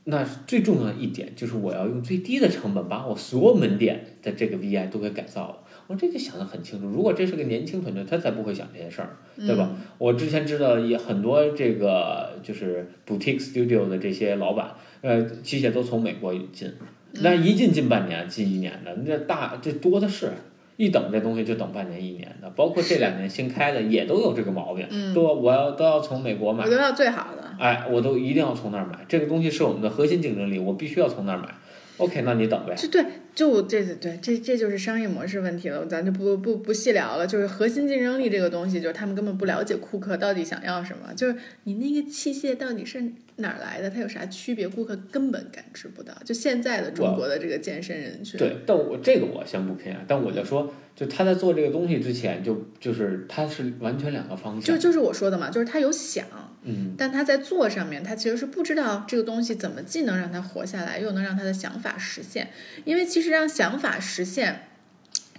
[0.05, 5.59] 那最重要的一点就是我要用最低的成本把我所有门店的这个 VI 都给改造了。
[5.89, 9.71] 我这就想得很清楚，如果这是个年轻团队，他才不会想这些事儿，对吧？
[9.99, 16.71] 我之前知道也很多这个就是 boutique studio 的这些老板，呃，器械都从美国引进，
[17.23, 20.31] 那一进进半年、进一年的，那大这多的是。
[20.79, 31.49] 一等这东西就等半年一年的，包括这两年新开的也都有这个毛病，嗯都我要都要从美国买我，都要最好的，哎，我都一定要从那儿买，这个东西是我们的核心竞争力，我必须要从那儿买。
[31.97, 32.77] OK，那你等呗。
[32.77, 33.05] 就对，
[33.39, 37.25] 就这对对，这这就是商业模式问题了，咱就不不不细聊了。
[37.25, 43.01] 就是核心竞争力这个东西，就是他们根本不了解顾客到底想要什么，就是你那个器械到底是
[43.37, 46.13] 哪儿来的，它有啥区别，顾客根本感知不到。
[46.25, 54.63] 就现在的中国的这个健身人群，对，但我这个我先不偏爱，但我就说，就他在做这个东西之前，就就是他是完全两个方向。
[54.63, 56.27] 就就是我说的嘛，就是他有想，
[56.63, 62.51] 嗯，但他在做上面，他其实是不知道这个东西怎么既能让他活下来，又能让他的想法实现。
[62.85, 64.69] 因为其实让想法实现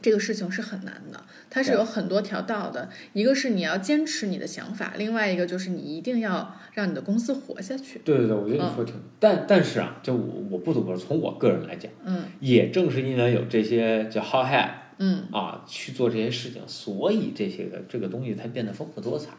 [0.01, 2.89] 这个事情是很难的，它是有很多条道的。
[3.13, 7.99] 一个是你要坚持你的想法，另外一个就是你一定要让你的公司活下去。
[8.05, 14.69] 对对对，我觉得你说挺，但但是啊，就我我不得不说，从我个人来讲，嗯也正是因为有这些叫 hot head
[15.01, 19.31] 嗯，啊去做这些事情，所以这些个这个东西才变得丰富多彩，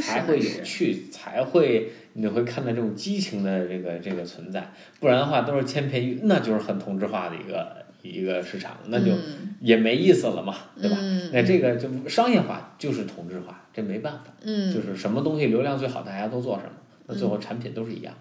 [0.00, 4.72] 才会有趣，才会你会看到这种激情的这个这个存在。
[5.00, 10.96] 不然的话，都是千篇一，那就是很同质化的一个一个市场，那就嗯也没意思了嘛，对吧？
[11.00, 16.70] 嗯那这个就商业化就是同质化，这没办法，嗯就是什么东西流量最好，大家都做什么，
[17.06, 18.14] 那最后产品都是一样。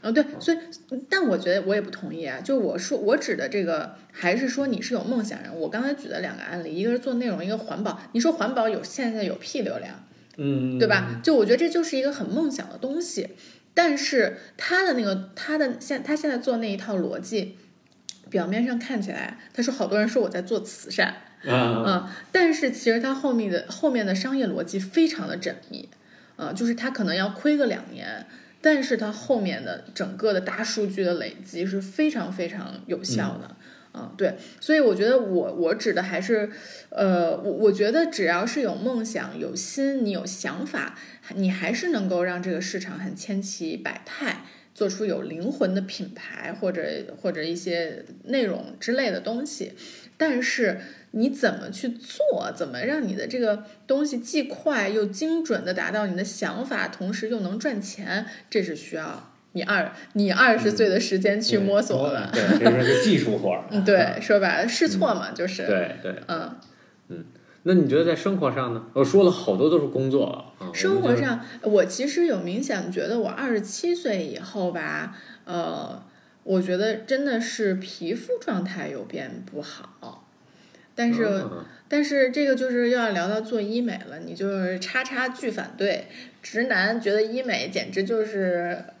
[0.00, 0.58] 哦，对，所以，
[1.10, 2.40] 但我觉得我也不同意啊。
[2.40, 5.52] 就我说，我指的这个，还是说你是有梦想人。
[5.54, 8.00] 我刚才举的两个案例，一个是做内容，一个环保。
[8.12, 10.04] 你说环保有现在有屁流量，
[10.36, 11.20] 嗯，对吧？
[11.22, 13.30] 就我觉得这就是一个很梦想的东西，
[13.74, 17.56] 但是他的那个他的现他现在做那一套逻辑，
[18.30, 21.08] 表面上看起来，他说好多人说我在做慈善，
[21.44, 25.88] 啊，嗯，但是其实他后面的后面的商业逻辑非常的缜密，
[26.36, 28.24] 啊、就是他可能要亏个两年，
[28.60, 33.56] 但是它后面的整个的大数据的累积是非常非常有效的。
[33.94, 36.50] 嗯，对，所以我觉得我我指的还是，
[36.90, 40.96] 呃，我我觉得只要是有梦想、有心，你有想法，
[41.34, 44.44] 你还是能够让这个市场很千奇百态，
[44.74, 46.82] 做出有灵魂的品牌或者
[47.20, 49.72] 或者一些内容之类的东西。
[50.18, 50.78] 但是
[51.12, 52.52] 你怎么去做？
[52.54, 58.26] 怎么让你的这个东西既快又精准的达到你的想法，同时又能赚钱？
[58.50, 62.28] 这是需要你二你二十岁的时间去摸索的。
[62.32, 63.64] 对，这是个技术活儿。
[63.70, 65.64] 嗯，对，说白了试错嘛，就是。
[65.66, 67.24] 对对，嗯
[67.64, 68.86] 那你觉得在生活上呢？
[68.94, 70.72] 我说了好多都是工作了啊。
[70.72, 76.02] 生活上，我其实有明显觉得，我二十七岁以后吧，呃，
[76.44, 79.97] 我觉得真的是皮肤状态有变不好。
[80.98, 81.64] 但是，嗯。
[81.90, 86.06] 但是这个就是又要聊到做医美了，你就是叉叉巨反对，
[86.42, 88.97] 直男觉得医美简直就是，你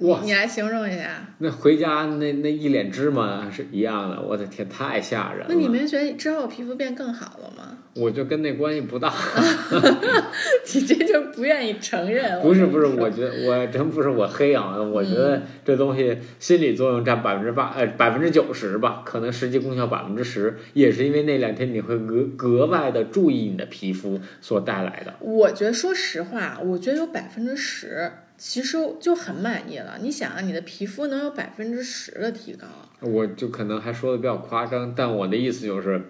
[0.00, 1.26] 哇你来形容一下。
[1.38, 5.46] 那回家那那一脸芝麻是一样的，我的天，太吓人了。
[5.48, 7.76] 那你没觉得之后皮肤变更好了吗？
[7.94, 9.12] 我就跟那关系不大。
[10.72, 12.40] 你这就不愿意承认。
[12.40, 25.14] 不是不是，我觉得我真不是我黑啊，我觉得这东西心理作用占百分之八呃百分之九十吧，可能实际功效百分之十，也是因为那两天你会格格外的注意你的皮肤所带来的。
[25.20, 29.98] 我觉得，说实话，我觉得有百分之十，其实就很满意了。
[30.00, 32.66] 你想啊，你的皮肤能有百分之十的提高，
[33.00, 36.02] 我就可能还说的比较夸张，但我的意思就是，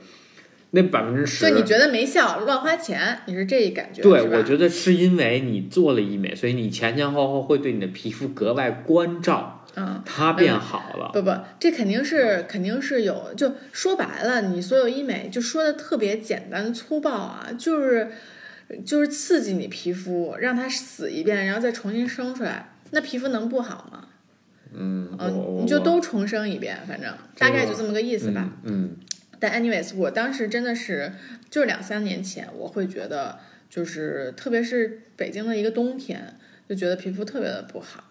[0.73, 10.03] 那百分之十，就你觉得没效，乱花钱，你是这一感觉，对，是吧我觉得是因为你做了医美，所以你前前后后会对你的皮肤格外关照，嗯。
[10.05, 11.11] 它变好了。
[11.15, 18.11] 不不，这肯定是肯定是有，就说白了，你所有医美就说的特别简单粗暴啊，就是
[18.85, 24.09] 就是刺激你皮肤，让它死一遍，然后再重新生出来，那皮肤能不好吗？
[24.73, 25.17] 嗯，
[25.63, 28.53] 你就都重生一遍，反正大概就这么个意思吧。
[28.65, 28.97] 嗯
[29.41, 31.13] 但 anyways，我当时真的是
[31.49, 33.39] 就是两三年前，我会觉得
[33.71, 36.35] 就是特别是北京的一个冬天，
[36.69, 38.03] 就觉得皮肤特别的不好，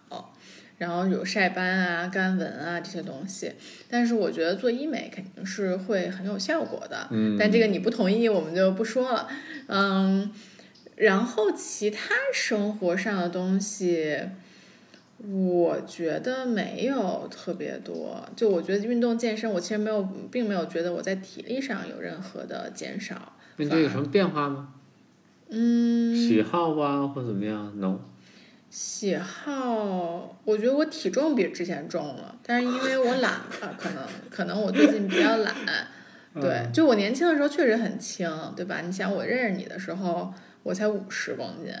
[0.78, 3.52] 然后有晒斑啊、干纹啊这些东西。
[3.90, 9.28] 但是我觉得做医美肯定是会很有效果的，嗯但这个你不同意，我们就不说了。
[9.66, 10.32] 嗯，
[10.96, 14.18] 然后其他生活上的东西。
[15.20, 23.32] 我觉得没有特别多，就我觉得运动健身，我其实没有，并没有觉得我在体力上有任何的减少。
[23.56, 24.74] 那这有什么变化吗？
[25.48, 27.98] 嗯，喜好啊，或者怎么样？no。
[28.70, 35.54] 喜好，我觉得我体重比之前重了，但是因为我懒吧，可能可能我最近比较懒。
[36.40, 38.80] 对，就我年轻的时候确实很轻，对吧？
[38.82, 41.72] 你想我认识你的时候，我才五十公斤，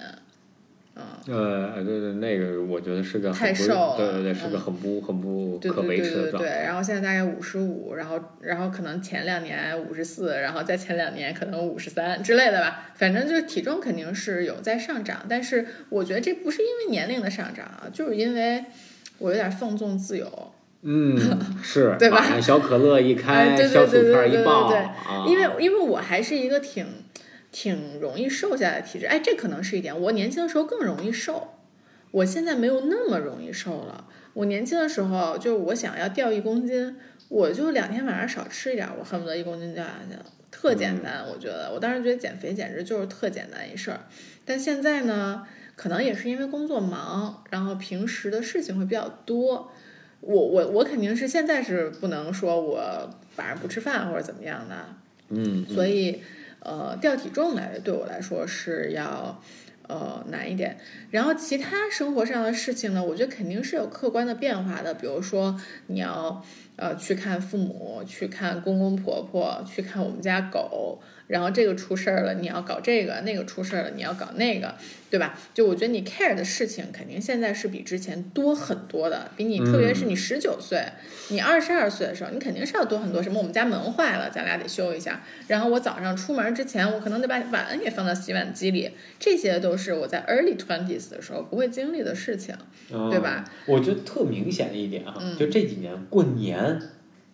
[1.26, 4.60] 嗯，呃，对对，那个我觉得是个太瘦了对对对，是个嗯。
[4.60, 6.62] 很不很不可对对维持的状对对对，态。
[6.64, 18.64] 然后现在大概五十五，然后然后可能前两年五十四，然后再前两年可能五十三之类的吧，反正就是体重肯定是有在上涨，但是我觉得这不是因为年龄的上涨啊，就是因为
[19.18, 21.16] 我有点放纵自由，嗯，
[21.62, 22.40] 是，对吧？
[22.40, 26.86] 小可乐一哎，开，对小薯片对对对对一爆，对啊，因为因为我还是一个挺
[27.50, 31.54] 挺容易瘦下来的体质，哎，这可能是一点，我年轻的时候更容易瘦，
[32.10, 34.06] 我现在没有那么容易瘦了。
[34.34, 36.96] 我年轻的时候，就是我想要掉一公斤，
[37.28, 41.24] 我就两天晚上少吃一点，我恨不得一公斤掉下去了，特简单。
[41.28, 44.00] 我觉得，我当时觉得减肥简直就是特简单一事儿。
[44.44, 49.72] 但现在呢，可能也是因为工作忙，然后平时的事情会比较多。
[50.20, 54.74] 我我我肯定是现在是不能说我晚上不吃饭或者怎么样的，
[55.30, 56.20] 嗯，所以
[56.60, 59.40] 呃掉体重来对我来说是要
[59.86, 60.76] 呃难一点。
[61.10, 66.44] 然后其他生活上的事情呢，我觉得肯定是有客观的变化的，比如说你要
[66.76, 71.00] 呃去看父母，去看公公婆婆，去看我们家狗。
[71.28, 74.74] 然后这个出事儿了，你要搞这个；那个出事儿了，你要搞那个，
[75.10, 75.38] 对吧？
[75.54, 80.82] 就我觉得你 care 的事情肯定现在是比之前多很多的，比你特别是你十九岁，
[81.28, 83.22] 你二十二岁的时候，你肯定是要多很多。
[83.22, 85.22] 什么我们家门坏了，咱俩得修一下。
[85.46, 92.54] 然后我早上出门之前，我可能得把碗给放到洗碗机里，这些都是我在 early twenties 的时候不会经历的事情，
[93.10, 93.44] 对吧？
[93.46, 96.80] 嗯我觉得特明显一点哈，嗯就这几年过年，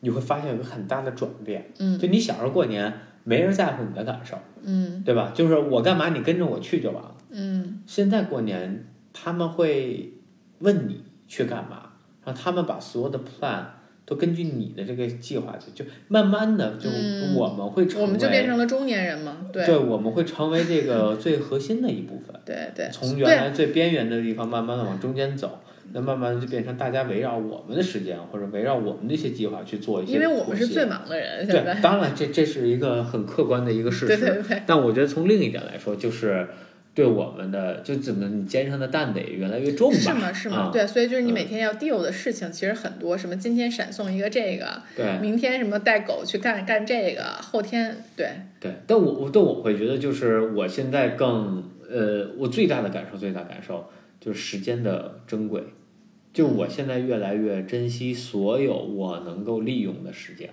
[0.01, 1.71] 你会发现有个很大的转变。
[1.79, 2.93] 嗯就你小时候过年，
[3.25, 5.33] 没人在乎你的感受，嗯对吧？
[5.35, 7.15] 就是我干嘛你跟着我去就完了。
[7.31, 10.13] 嗯现在过年，他们会
[10.61, 11.91] 问你去干嘛，
[12.25, 13.65] 然后他们把所有的 plan
[14.07, 22.39] 都根据你的这个计划去，就慢慢的就嗯我们会成为，我们就变成了中年人嘛，对对，我们会成为这个最核心的一部分。
[22.45, 25.59] 对对，从原来最边缘的地方慢慢的往中间走，
[25.97, 34.27] 那慢慢就变成大家围绕我们的时间或者围绕我们的一些计划去做一些因为我们是最忙的人，现对，在，当然这这是一个很客观的一个事对实。
[34.27, 36.49] 对对，但我觉得从另一点来说，就是
[36.95, 39.97] 对我们的就怎么你肩上的担得越来越重吧？
[39.97, 40.33] 是吗？
[40.33, 40.57] 是吗？
[40.57, 53.89] 啊对，所以就是你嗯每天要 deal 的事情其实很多，什么今天闪送一个这个，对明天什么带狗去干干这个，后天对，对，但我我但我会觉得，就是我现在更呃，我最大的感受，最大感受
[54.19, 55.63] 就是时间的珍贵。
[56.35, 60.51] 就我现在越来越珍惜所有我能够利用的时间，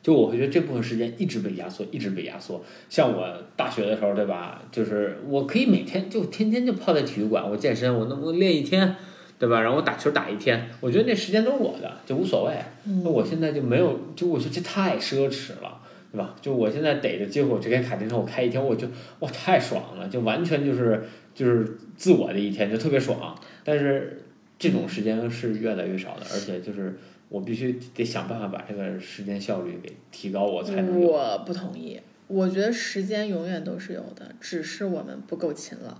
[0.00, 2.62] 就我会觉得这部分时间一直被压缩，一直被压缩。
[2.88, 4.62] 像我大学的时候，对吧？
[4.70, 8.94] 就是我可以每天就天天就泡在体育馆，我健身，我能不能练一天，
[9.36, 9.60] 对吧？
[9.60, 12.54] 然后我打球打一天，我觉得那时间都是我的，就无所谓。
[13.02, 15.80] 那我现在就没有，就我觉得这太奢侈了，
[16.12, 16.36] 对吧？
[16.40, 18.86] 就我现在逮着机会，我就开卡丁车，我开一天，我就
[19.18, 21.02] 哇太爽了，就完全就是
[21.34, 23.34] 就是自我的一天，就特别爽。
[23.64, 24.20] 但是
[24.58, 26.98] 这种时间是越来越少的，而且就是
[27.28, 31.00] 我必须得想办法把这个时间效率给提高，我才能。
[31.02, 35.92] 我不同意，我觉得时间永远都是有的，只是我们不够勤劳。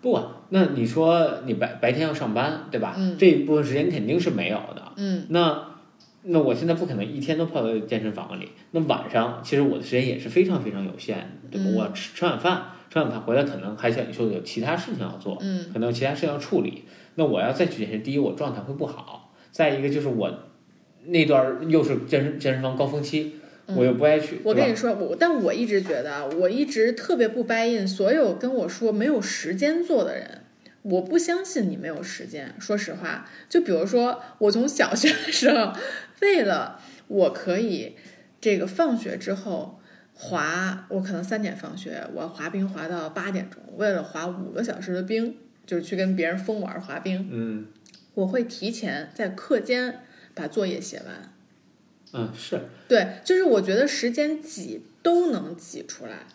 [0.00, 2.94] 不啊，那你说你白白天要上班，对吧？
[2.98, 4.92] 嗯这一部分时间肯定是没有的。
[4.96, 5.68] 嗯那
[6.24, 8.48] 那我现在不可能一天都泡在健身房里。
[8.72, 11.18] 那晚上其实我的时间也是非常非常有限
[11.50, 11.70] 的，对吧？
[11.70, 16.82] 嗯我吃吃晚饭，吃晚饭回来可能还像你说有其他事情要做，嗯可能有其他事情要处理。
[17.14, 20.32] 那我要再去健身，第一我状态会不好，再一个就是我
[21.04, 23.34] 那段儿又是健身健身房高峰期，
[23.66, 30.38] 我又不爱去，我跟你说，我但我一直觉得啊，我一直特别不 buy in 所有跟我说没有时间做的人。
[30.82, 32.52] 我不相信你没有时间。
[32.58, 35.72] 说实话，就比如说我从小学的时候，
[36.20, 37.94] 为了我可以
[38.40, 39.78] 这个放学之后
[40.12, 45.36] 滑，我可能三点放学，我滑冰滑到八点钟，为了滑五个小时的冰，
[45.66, 47.66] 就是去跟别人疯玩滑冰，嗯
[48.14, 50.00] 我会提前在课间
[50.34, 51.32] 把作业写完。
[52.12, 56.26] 嗯是对，就是我觉得时间挤都能挤出来。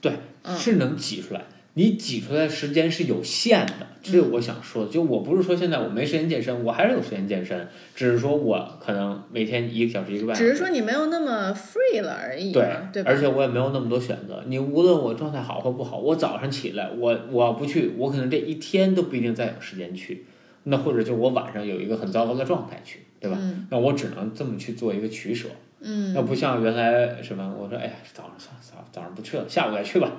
[0.00, 1.44] 对，嗯是能挤出来。
[1.78, 4.90] 你挤出来的时间是有限的，这是我想说的。
[4.90, 10.48] 就我不是说现在我没时间健身，我还是有时间健身，只是说我可能每天一个小时一个半小时。
[10.48, 13.02] 只是说你没有那么 free 了而已对，对？
[13.02, 14.42] 而且我也没有那么多选择。
[14.46, 20.24] 你无论我状态好或不好，我早上起来，我我要不去，我可能这一天都不一定再有时间去。
[20.62, 23.36] 那或者就我晚上有一个很糟糕的状态去，对吧？
[23.38, 25.48] 嗯那我只能这么去做一个取舍。
[25.80, 30.10] 嗯，那不像原来什么，我说哎呀，早上算早早上不去了，下午再去吧。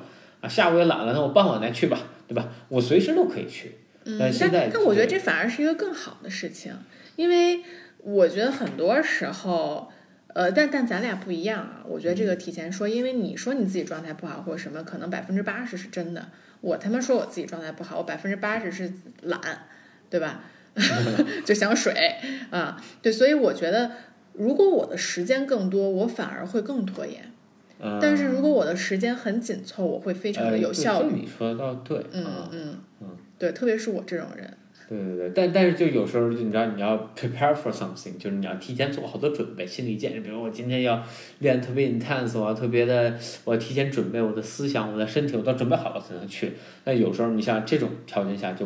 [0.41, 2.49] 啊，下午也懒了，那我傍晚再去吧，对吧？
[2.69, 3.77] 我随时都可以去。
[4.05, 6.73] 嗯，但现在但但我觉得这反而是一个更好的事情，
[7.15, 7.61] 因为
[7.99, 9.91] 我觉得很多时候，
[10.33, 11.83] 呃，但但咱俩不一样啊。
[11.87, 16.29] 我觉得这个提前说，因为你说你自己状态不好或者什么，可能百分之八十是真的。
[16.61, 19.39] 我他妈说我自己状态不好，我百分之八十是懒，
[20.09, 20.43] 对吧？
[21.43, 21.91] 就想水
[22.51, 23.91] 啊，对，所以我觉得，
[24.33, 27.31] 如果我的时间更多，我反而会更拖延。
[27.79, 31.13] 嗯，但是如果我的时间很紧凑，我会非常的呃有效率。
[31.21, 33.07] 你说的倒对，嗯啊嗯嗯
[33.37, 34.51] 对，特别是我这种人。
[34.89, 40.21] 对对对，但但是就有时候就你知道你要 prepare for something，就是你要提前做好多准备，心理建设。
[40.21, 41.03] 比如我今天要
[41.39, 43.13] 练特别 intense，我要特别的，
[43.43, 46.53] 我要提前准备我的思想、我的身体，我都准备好了才能去。
[46.85, 48.65] 那有时候你像这种条件下就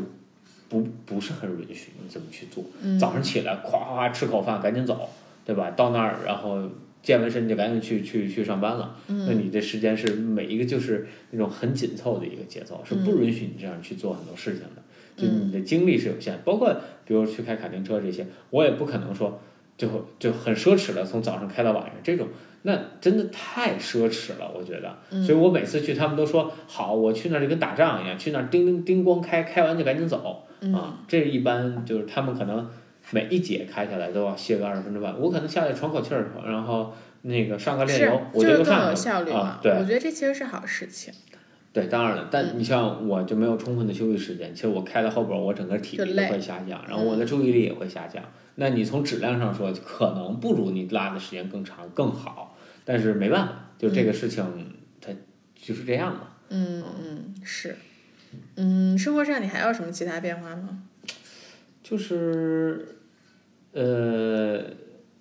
[0.70, 2.64] 不不是很允许你这么去做。
[2.84, 5.09] 嗯早上起来夸夸夸吃口饭赶紧走，
[5.43, 5.72] 对吧？
[5.72, 6.62] 到那儿然后
[7.01, 8.95] 健完身就赶紧去去去上班了。
[9.07, 14.81] 嗯那你这时间是每一个就是那种很紧凑的一个节奏，是不允许你这样去做很多事情的。
[15.17, 16.73] 就你的精力是有限，包括
[17.05, 19.39] 比如去开卡丁车这些，我也不可能说
[19.77, 22.27] 就就很奢侈的从早上开到晚上这种。
[22.63, 30.99] 那真的太奢侈了，我觉得，所以我每次去，他们都说好，我去那儿就跟打仗一样，去那儿叮叮叮咣开，开完就赶紧走啊。
[31.07, 32.69] 这一般就是他们可能
[33.12, 39.59] 每一节开下来都要歇个二十分钟半，我可能下来喘口气儿，然后那个上个炼是油，，我就是更有效率嘛啊。。
[39.62, 41.14] 对我觉得这其实是好事情。
[41.74, 48.24] 对，当然了，但你像我就没有充分的休息时间，其实我开到后边儿，我整个体力会下降，然后我的注意力也会下降。
[48.55, 54.43] 那你从质量上说，可能不如你拉的时间更长更好，但是没办法，就这个事情
[54.99, 55.12] 它
[55.55, 56.28] 就是这样嘛。
[56.49, 57.78] 嗯嗯是。
[58.57, 60.84] 嗯，生活上你还有什么其他变化吗？
[61.82, 63.00] 就是，
[63.74, 64.63] 呃，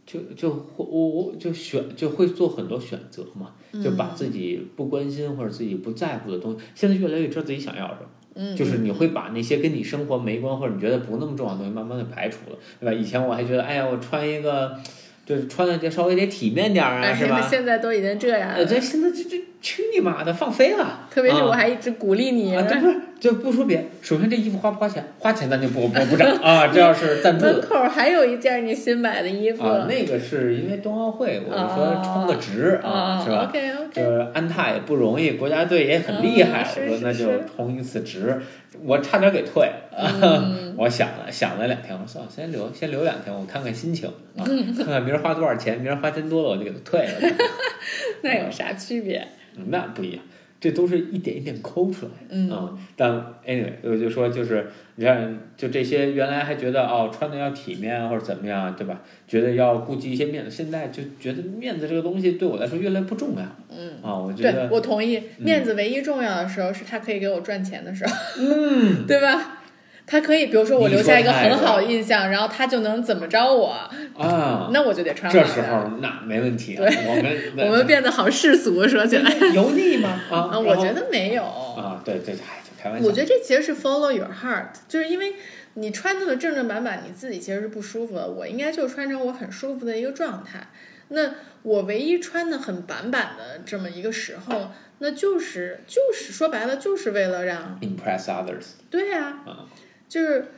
[0.05, 8.09] 就就会我我就选就会做很多选择嘛，就把自己不关心或者自己不在乎的东西，现在越来越知道自己想要什么。
[8.35, 12.93] 嗯，就是你会把那些跟你生活没关或者你觉得不那么重要的东西慢慢的排除了，对吧？
[12.93, 14.73] 以前我还觉得，哎呀，我穿一个，
[15.27, 17.41] 就是穿的就稍微得体面点儿啊，哎是吧？
[17.41, 21.09] 现在都已经这样呃，了，这现在这这去你妈的，放飞了！
[21.11, 25.05] 特别是啊我还一直鼓励你，啊，对不是就不说别，首先这衣服花不花钱？
[25.19, 38.41] 花钱咱就不不不涨啊，这要是赞助门口还有一件你新买的衣服啊，那个是因为冬奥会，我就说充个值啊，是吧？？OK 就 OK，是安踏也不容易，国家队也很厉害，我说那就充一次值，
[38.83, 40.09] 我差点给退啊。
[40.23, 44.09] 嗯 我想了想了两天，我说算了，先留先留两天，我看看心情
[44.39, 47.37] 啊， 嗯看看明儿花多少钱，明儿花钱多了我就给他退了。
[48.23, 49.29] 那有啥区别？
[49.57, 50.23] 嗯那不一样，
[50.61, 52.35] 这都是一点一点抠出来的。
[52.37, 53.11] 嗯啊，但
[53.47, 59.01] anyway，我就说就是你看，就这些原来还觉得哦穿的要体面或者怎么样，对吧？
[59.27, 63.45] 觉得要顾及一些面子，现在就觉得面子这个东西对我来说越来越不重要。
[63.75, 69.60] 嗯，啊，我觉对得我同意，面子唯一重要的时候是他可以给我赚钱的时候，嗯， 对吧？
[70.11, 73.69] 他可以，比如说我留下一个很好的印象，然后他就能怎么着我，
[74.19, 76.85] 啊，那我就得穿好这时候那没问题啊。
[76.85, 77.41] 对我们
[77.71, 80.21] 我们变得好世俗，说起来 油腻吗？
[80.29, 81.45] 啊，我觉得没有。
[81.45, 82.35] 啊，对对，
[82.83, 83.07] 开玩笑。
[83.07, 85.35] 我觉得这其实是 follow your heart，就是因为
[85.75, 88.27] 你穿那么正正版版，你自己其实是不舒服的。
[88.27, 90.67] 我应该就穿成我很舒服的一个状态。
[91.13, 91.31] 那
[91.63, 99.67] 我唯一穿的很板板的这么一个时候，那就是就是说白了，就是为了让 impress others 对呀、啊
[100.11, 100.49] 就是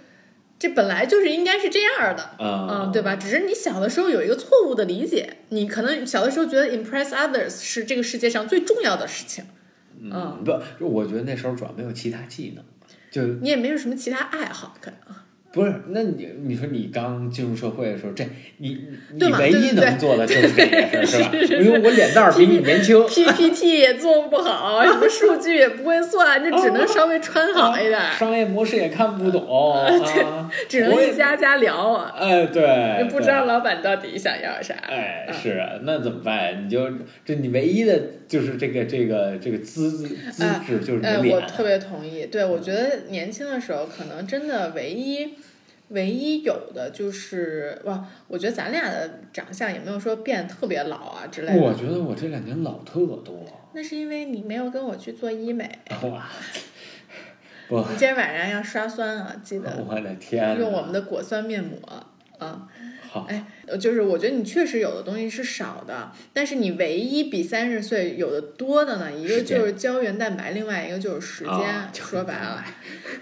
[0.59, 2.22] 这本来就是应该是这样的。
[2.44, 3.14] 啊，嗯，对吧？
[3.14, 9.44] 只是你小的时候有一个错误的理解，你可能小的时候觉得 impress others 是这个世界上最重要的事情，
[10.00, 10.53] 嗯，不，
[10.84, 12.64] 我觉得那时候主要没有其他技能，
[13.11, 15.14] 就你也没有什么其他爱好，可能。
[15.53, 15.74] 不是。
[15.88, 18.24] 那你你说你刚进入社会的时候，这
[18.59, 18.78] 你
[19.14, 21.62] 你唯一能做的就是这件事儿， 是吧？
[21.62, 29.42] 因为我脸蛋儿比你年轻，PPT 也做不好，什么数据也不会算，就只能稍微穿好一点，啊商业模式也看不懂
[29.76, 34.74] 啊，只能一家家聊啊，哎，对，就不知道老板到底想要啥。
[34.88, 36.64] 哎，嗯是啊，那怎么办？
[36.64, 36.88] 你就
[37.24, 42.26] 这你唯一的就是这个这个这个资资质就是你哎，我特别同意。
[42.26, 45.34] 对，我觉得年轻的时候可能真的唯一。
[45.93, 51.61] 唯一有的就是哇，我觉得咱俩的长相也没有说变特别老啊之类的。
[51.61, 55.70] 我觉得我这两年老特多，那是因为你没有跟我去做医美。
[56.11, 56.28] 哇，
[57.68, 61.78] 我你今天晚上要刷酸啊，记得我的天，用我们的果酸面膜
[62.38, 62.68] 啊。
[63.12, 71.52] 好，哎，呃就是我觉得你确实有的东西是少的，但是你唯一比三十岁有的多的呢，一个就是胶原蛋白，另外一个就是时间。
[71.52, 72.64] 啊说白了，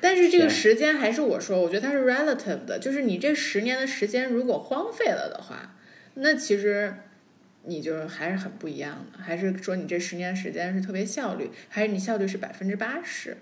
[0.00, 5.74] 但是这个时间还是我说，我觉得它是 relative 的，就是你这十年的时间如果荒废了的话，
[6.14, 6.94] 那其实
[7.64, 9.18] 你就还是很不一样的。
[9.20, 13.36] 还是说你这十年时间是特别效率，还是你效率是百分之八十？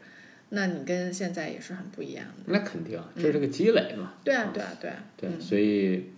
[0.50, 2.44] 那你跟现在也是很不一样的。
[2.46, 6.10] 那肯定，这是个积累嘛，对啊，对啊，对啊，对，嗯所以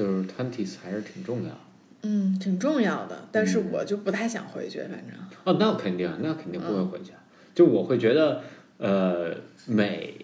[0.00, 1.56] 就是 twenties 还是挺重要的。
[2.04, 5.10] 嗯，挺重要的，但是嗯我就不太想回去，反正。
[5.44, 7.12] 哦，那肯定，那肯定不嗯会回去。
[7.54, 8.40] 就我会觉得，
[8.78, 9.30] 呃，
[9.66, 10.14] 每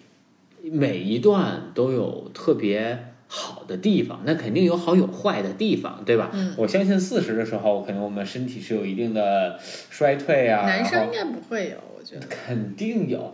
[0.63, 6.31] 每一段都有特别好的地方，那肯定有好有坏的地方，对吧？
[6.33, 12.25] 嗯我相信四十的时候，可能我们身体是有一定的衰退啊，男生应该不会有，我觉得。
[12.25, 13.31] 肯定有，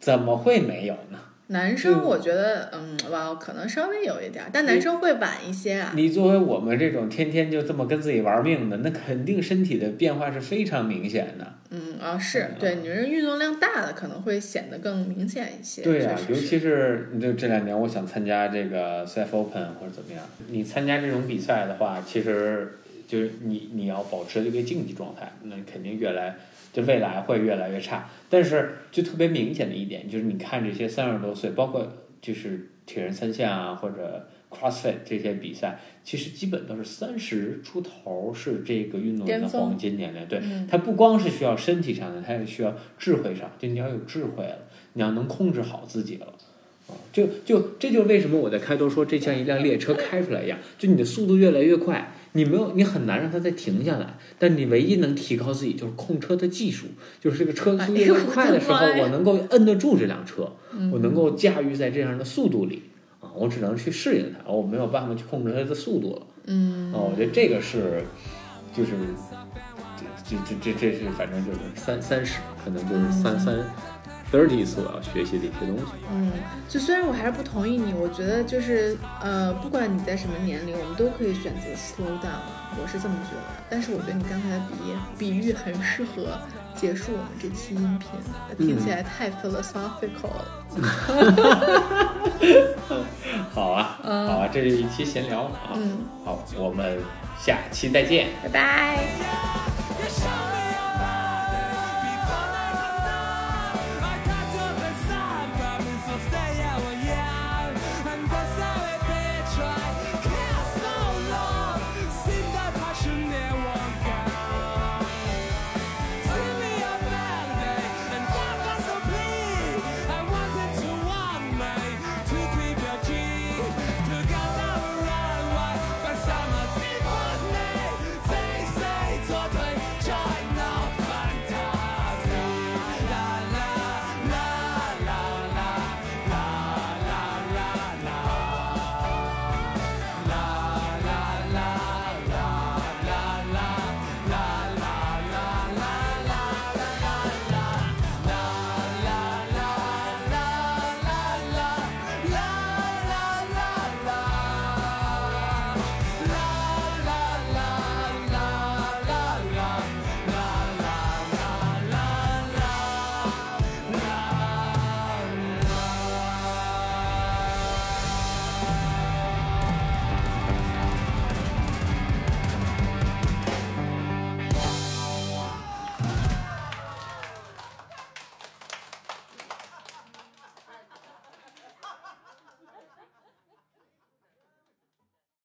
[0.00, 1.18] 怎么会没有呢？
[1.50, 5.92] 男生我觉得，嗯，哇，可能稍微有一点儿，但男生会晚一些啊。
[5.94, 11.54] 你作为我们这种天天就这么跟自己玩命的，那肯定身体的变化是非常明显的。
[11.70, 15.82] 嗯啊，是对，女人运动量大的可能会显得更明显一些。
[15.82, 26.36] 对呀、确实是尤其是你这这两年，我想参加这个 CF Open 或者怎么样，你参加这种比赛的话，其实就是你你要保持这个竞技状态，那肯定越来
[26.78, 28.08] 就未来会越来越差。
[28.30, 40.24] 但是就特别明显的一点，就是你看这些三十多岁，包括就是铁人三项啊或者 CrossFit 这些比赛，其实基本都是三十出头是这个运动员的黄金年龄。
[40.26, 44.58] 对，嗯它不光是需要身体上的，它也需要智慧上，就你要有智慧了，
[44.92, 46.26] 你要能控制好自己了。
[46.86, 56.86] 啊，就就这就是为什么我在开头说这像一辆列车开出来一样，就你的速度越来越快，你没有你很难让它再停下来，但你唯一能提高自己就是控车的技术，
[57.20, 62.84] 就是这个车速越 快的时候，我能够摁得住这辆车，嗯我能够驾驭在这样的速度里
[63.20, 66.22] 啊，我只能去适应它，我没有办法去控制它的速度了。
[66.46, 68.02] 嗯，哦，我觉得这个是，
[68.72, 68.92] 就是，
[70.24, 73.56] 这这这这这是反正就是三三十，可能就是三三
[74.32, 75.84] thirty 所要学习的一些东西。
[76.12, 76.30] 嗯，
[76.68, 82.42] 就虽然我还是不同意你，我觉得就是呃，不管你在什么年龄，我们都可以选择 slow down，
[82.80, 83.42] 我是这么觉得。
[83.70, 86.38] 但是我觉得你刚才的比喻比喻很适合
[86.74, 88.08] 结束我们这期音频，
[88.66, 90.44] 听起来太 philosophical 了。
[93.54, 95.52] 好啊，嗯好啊，这是一期闲聊啊。
[95.74, 96.98] 嗯，好，我们
[97.38, 98.28] 下期再见。
[98.42, 99.06] 拜拜。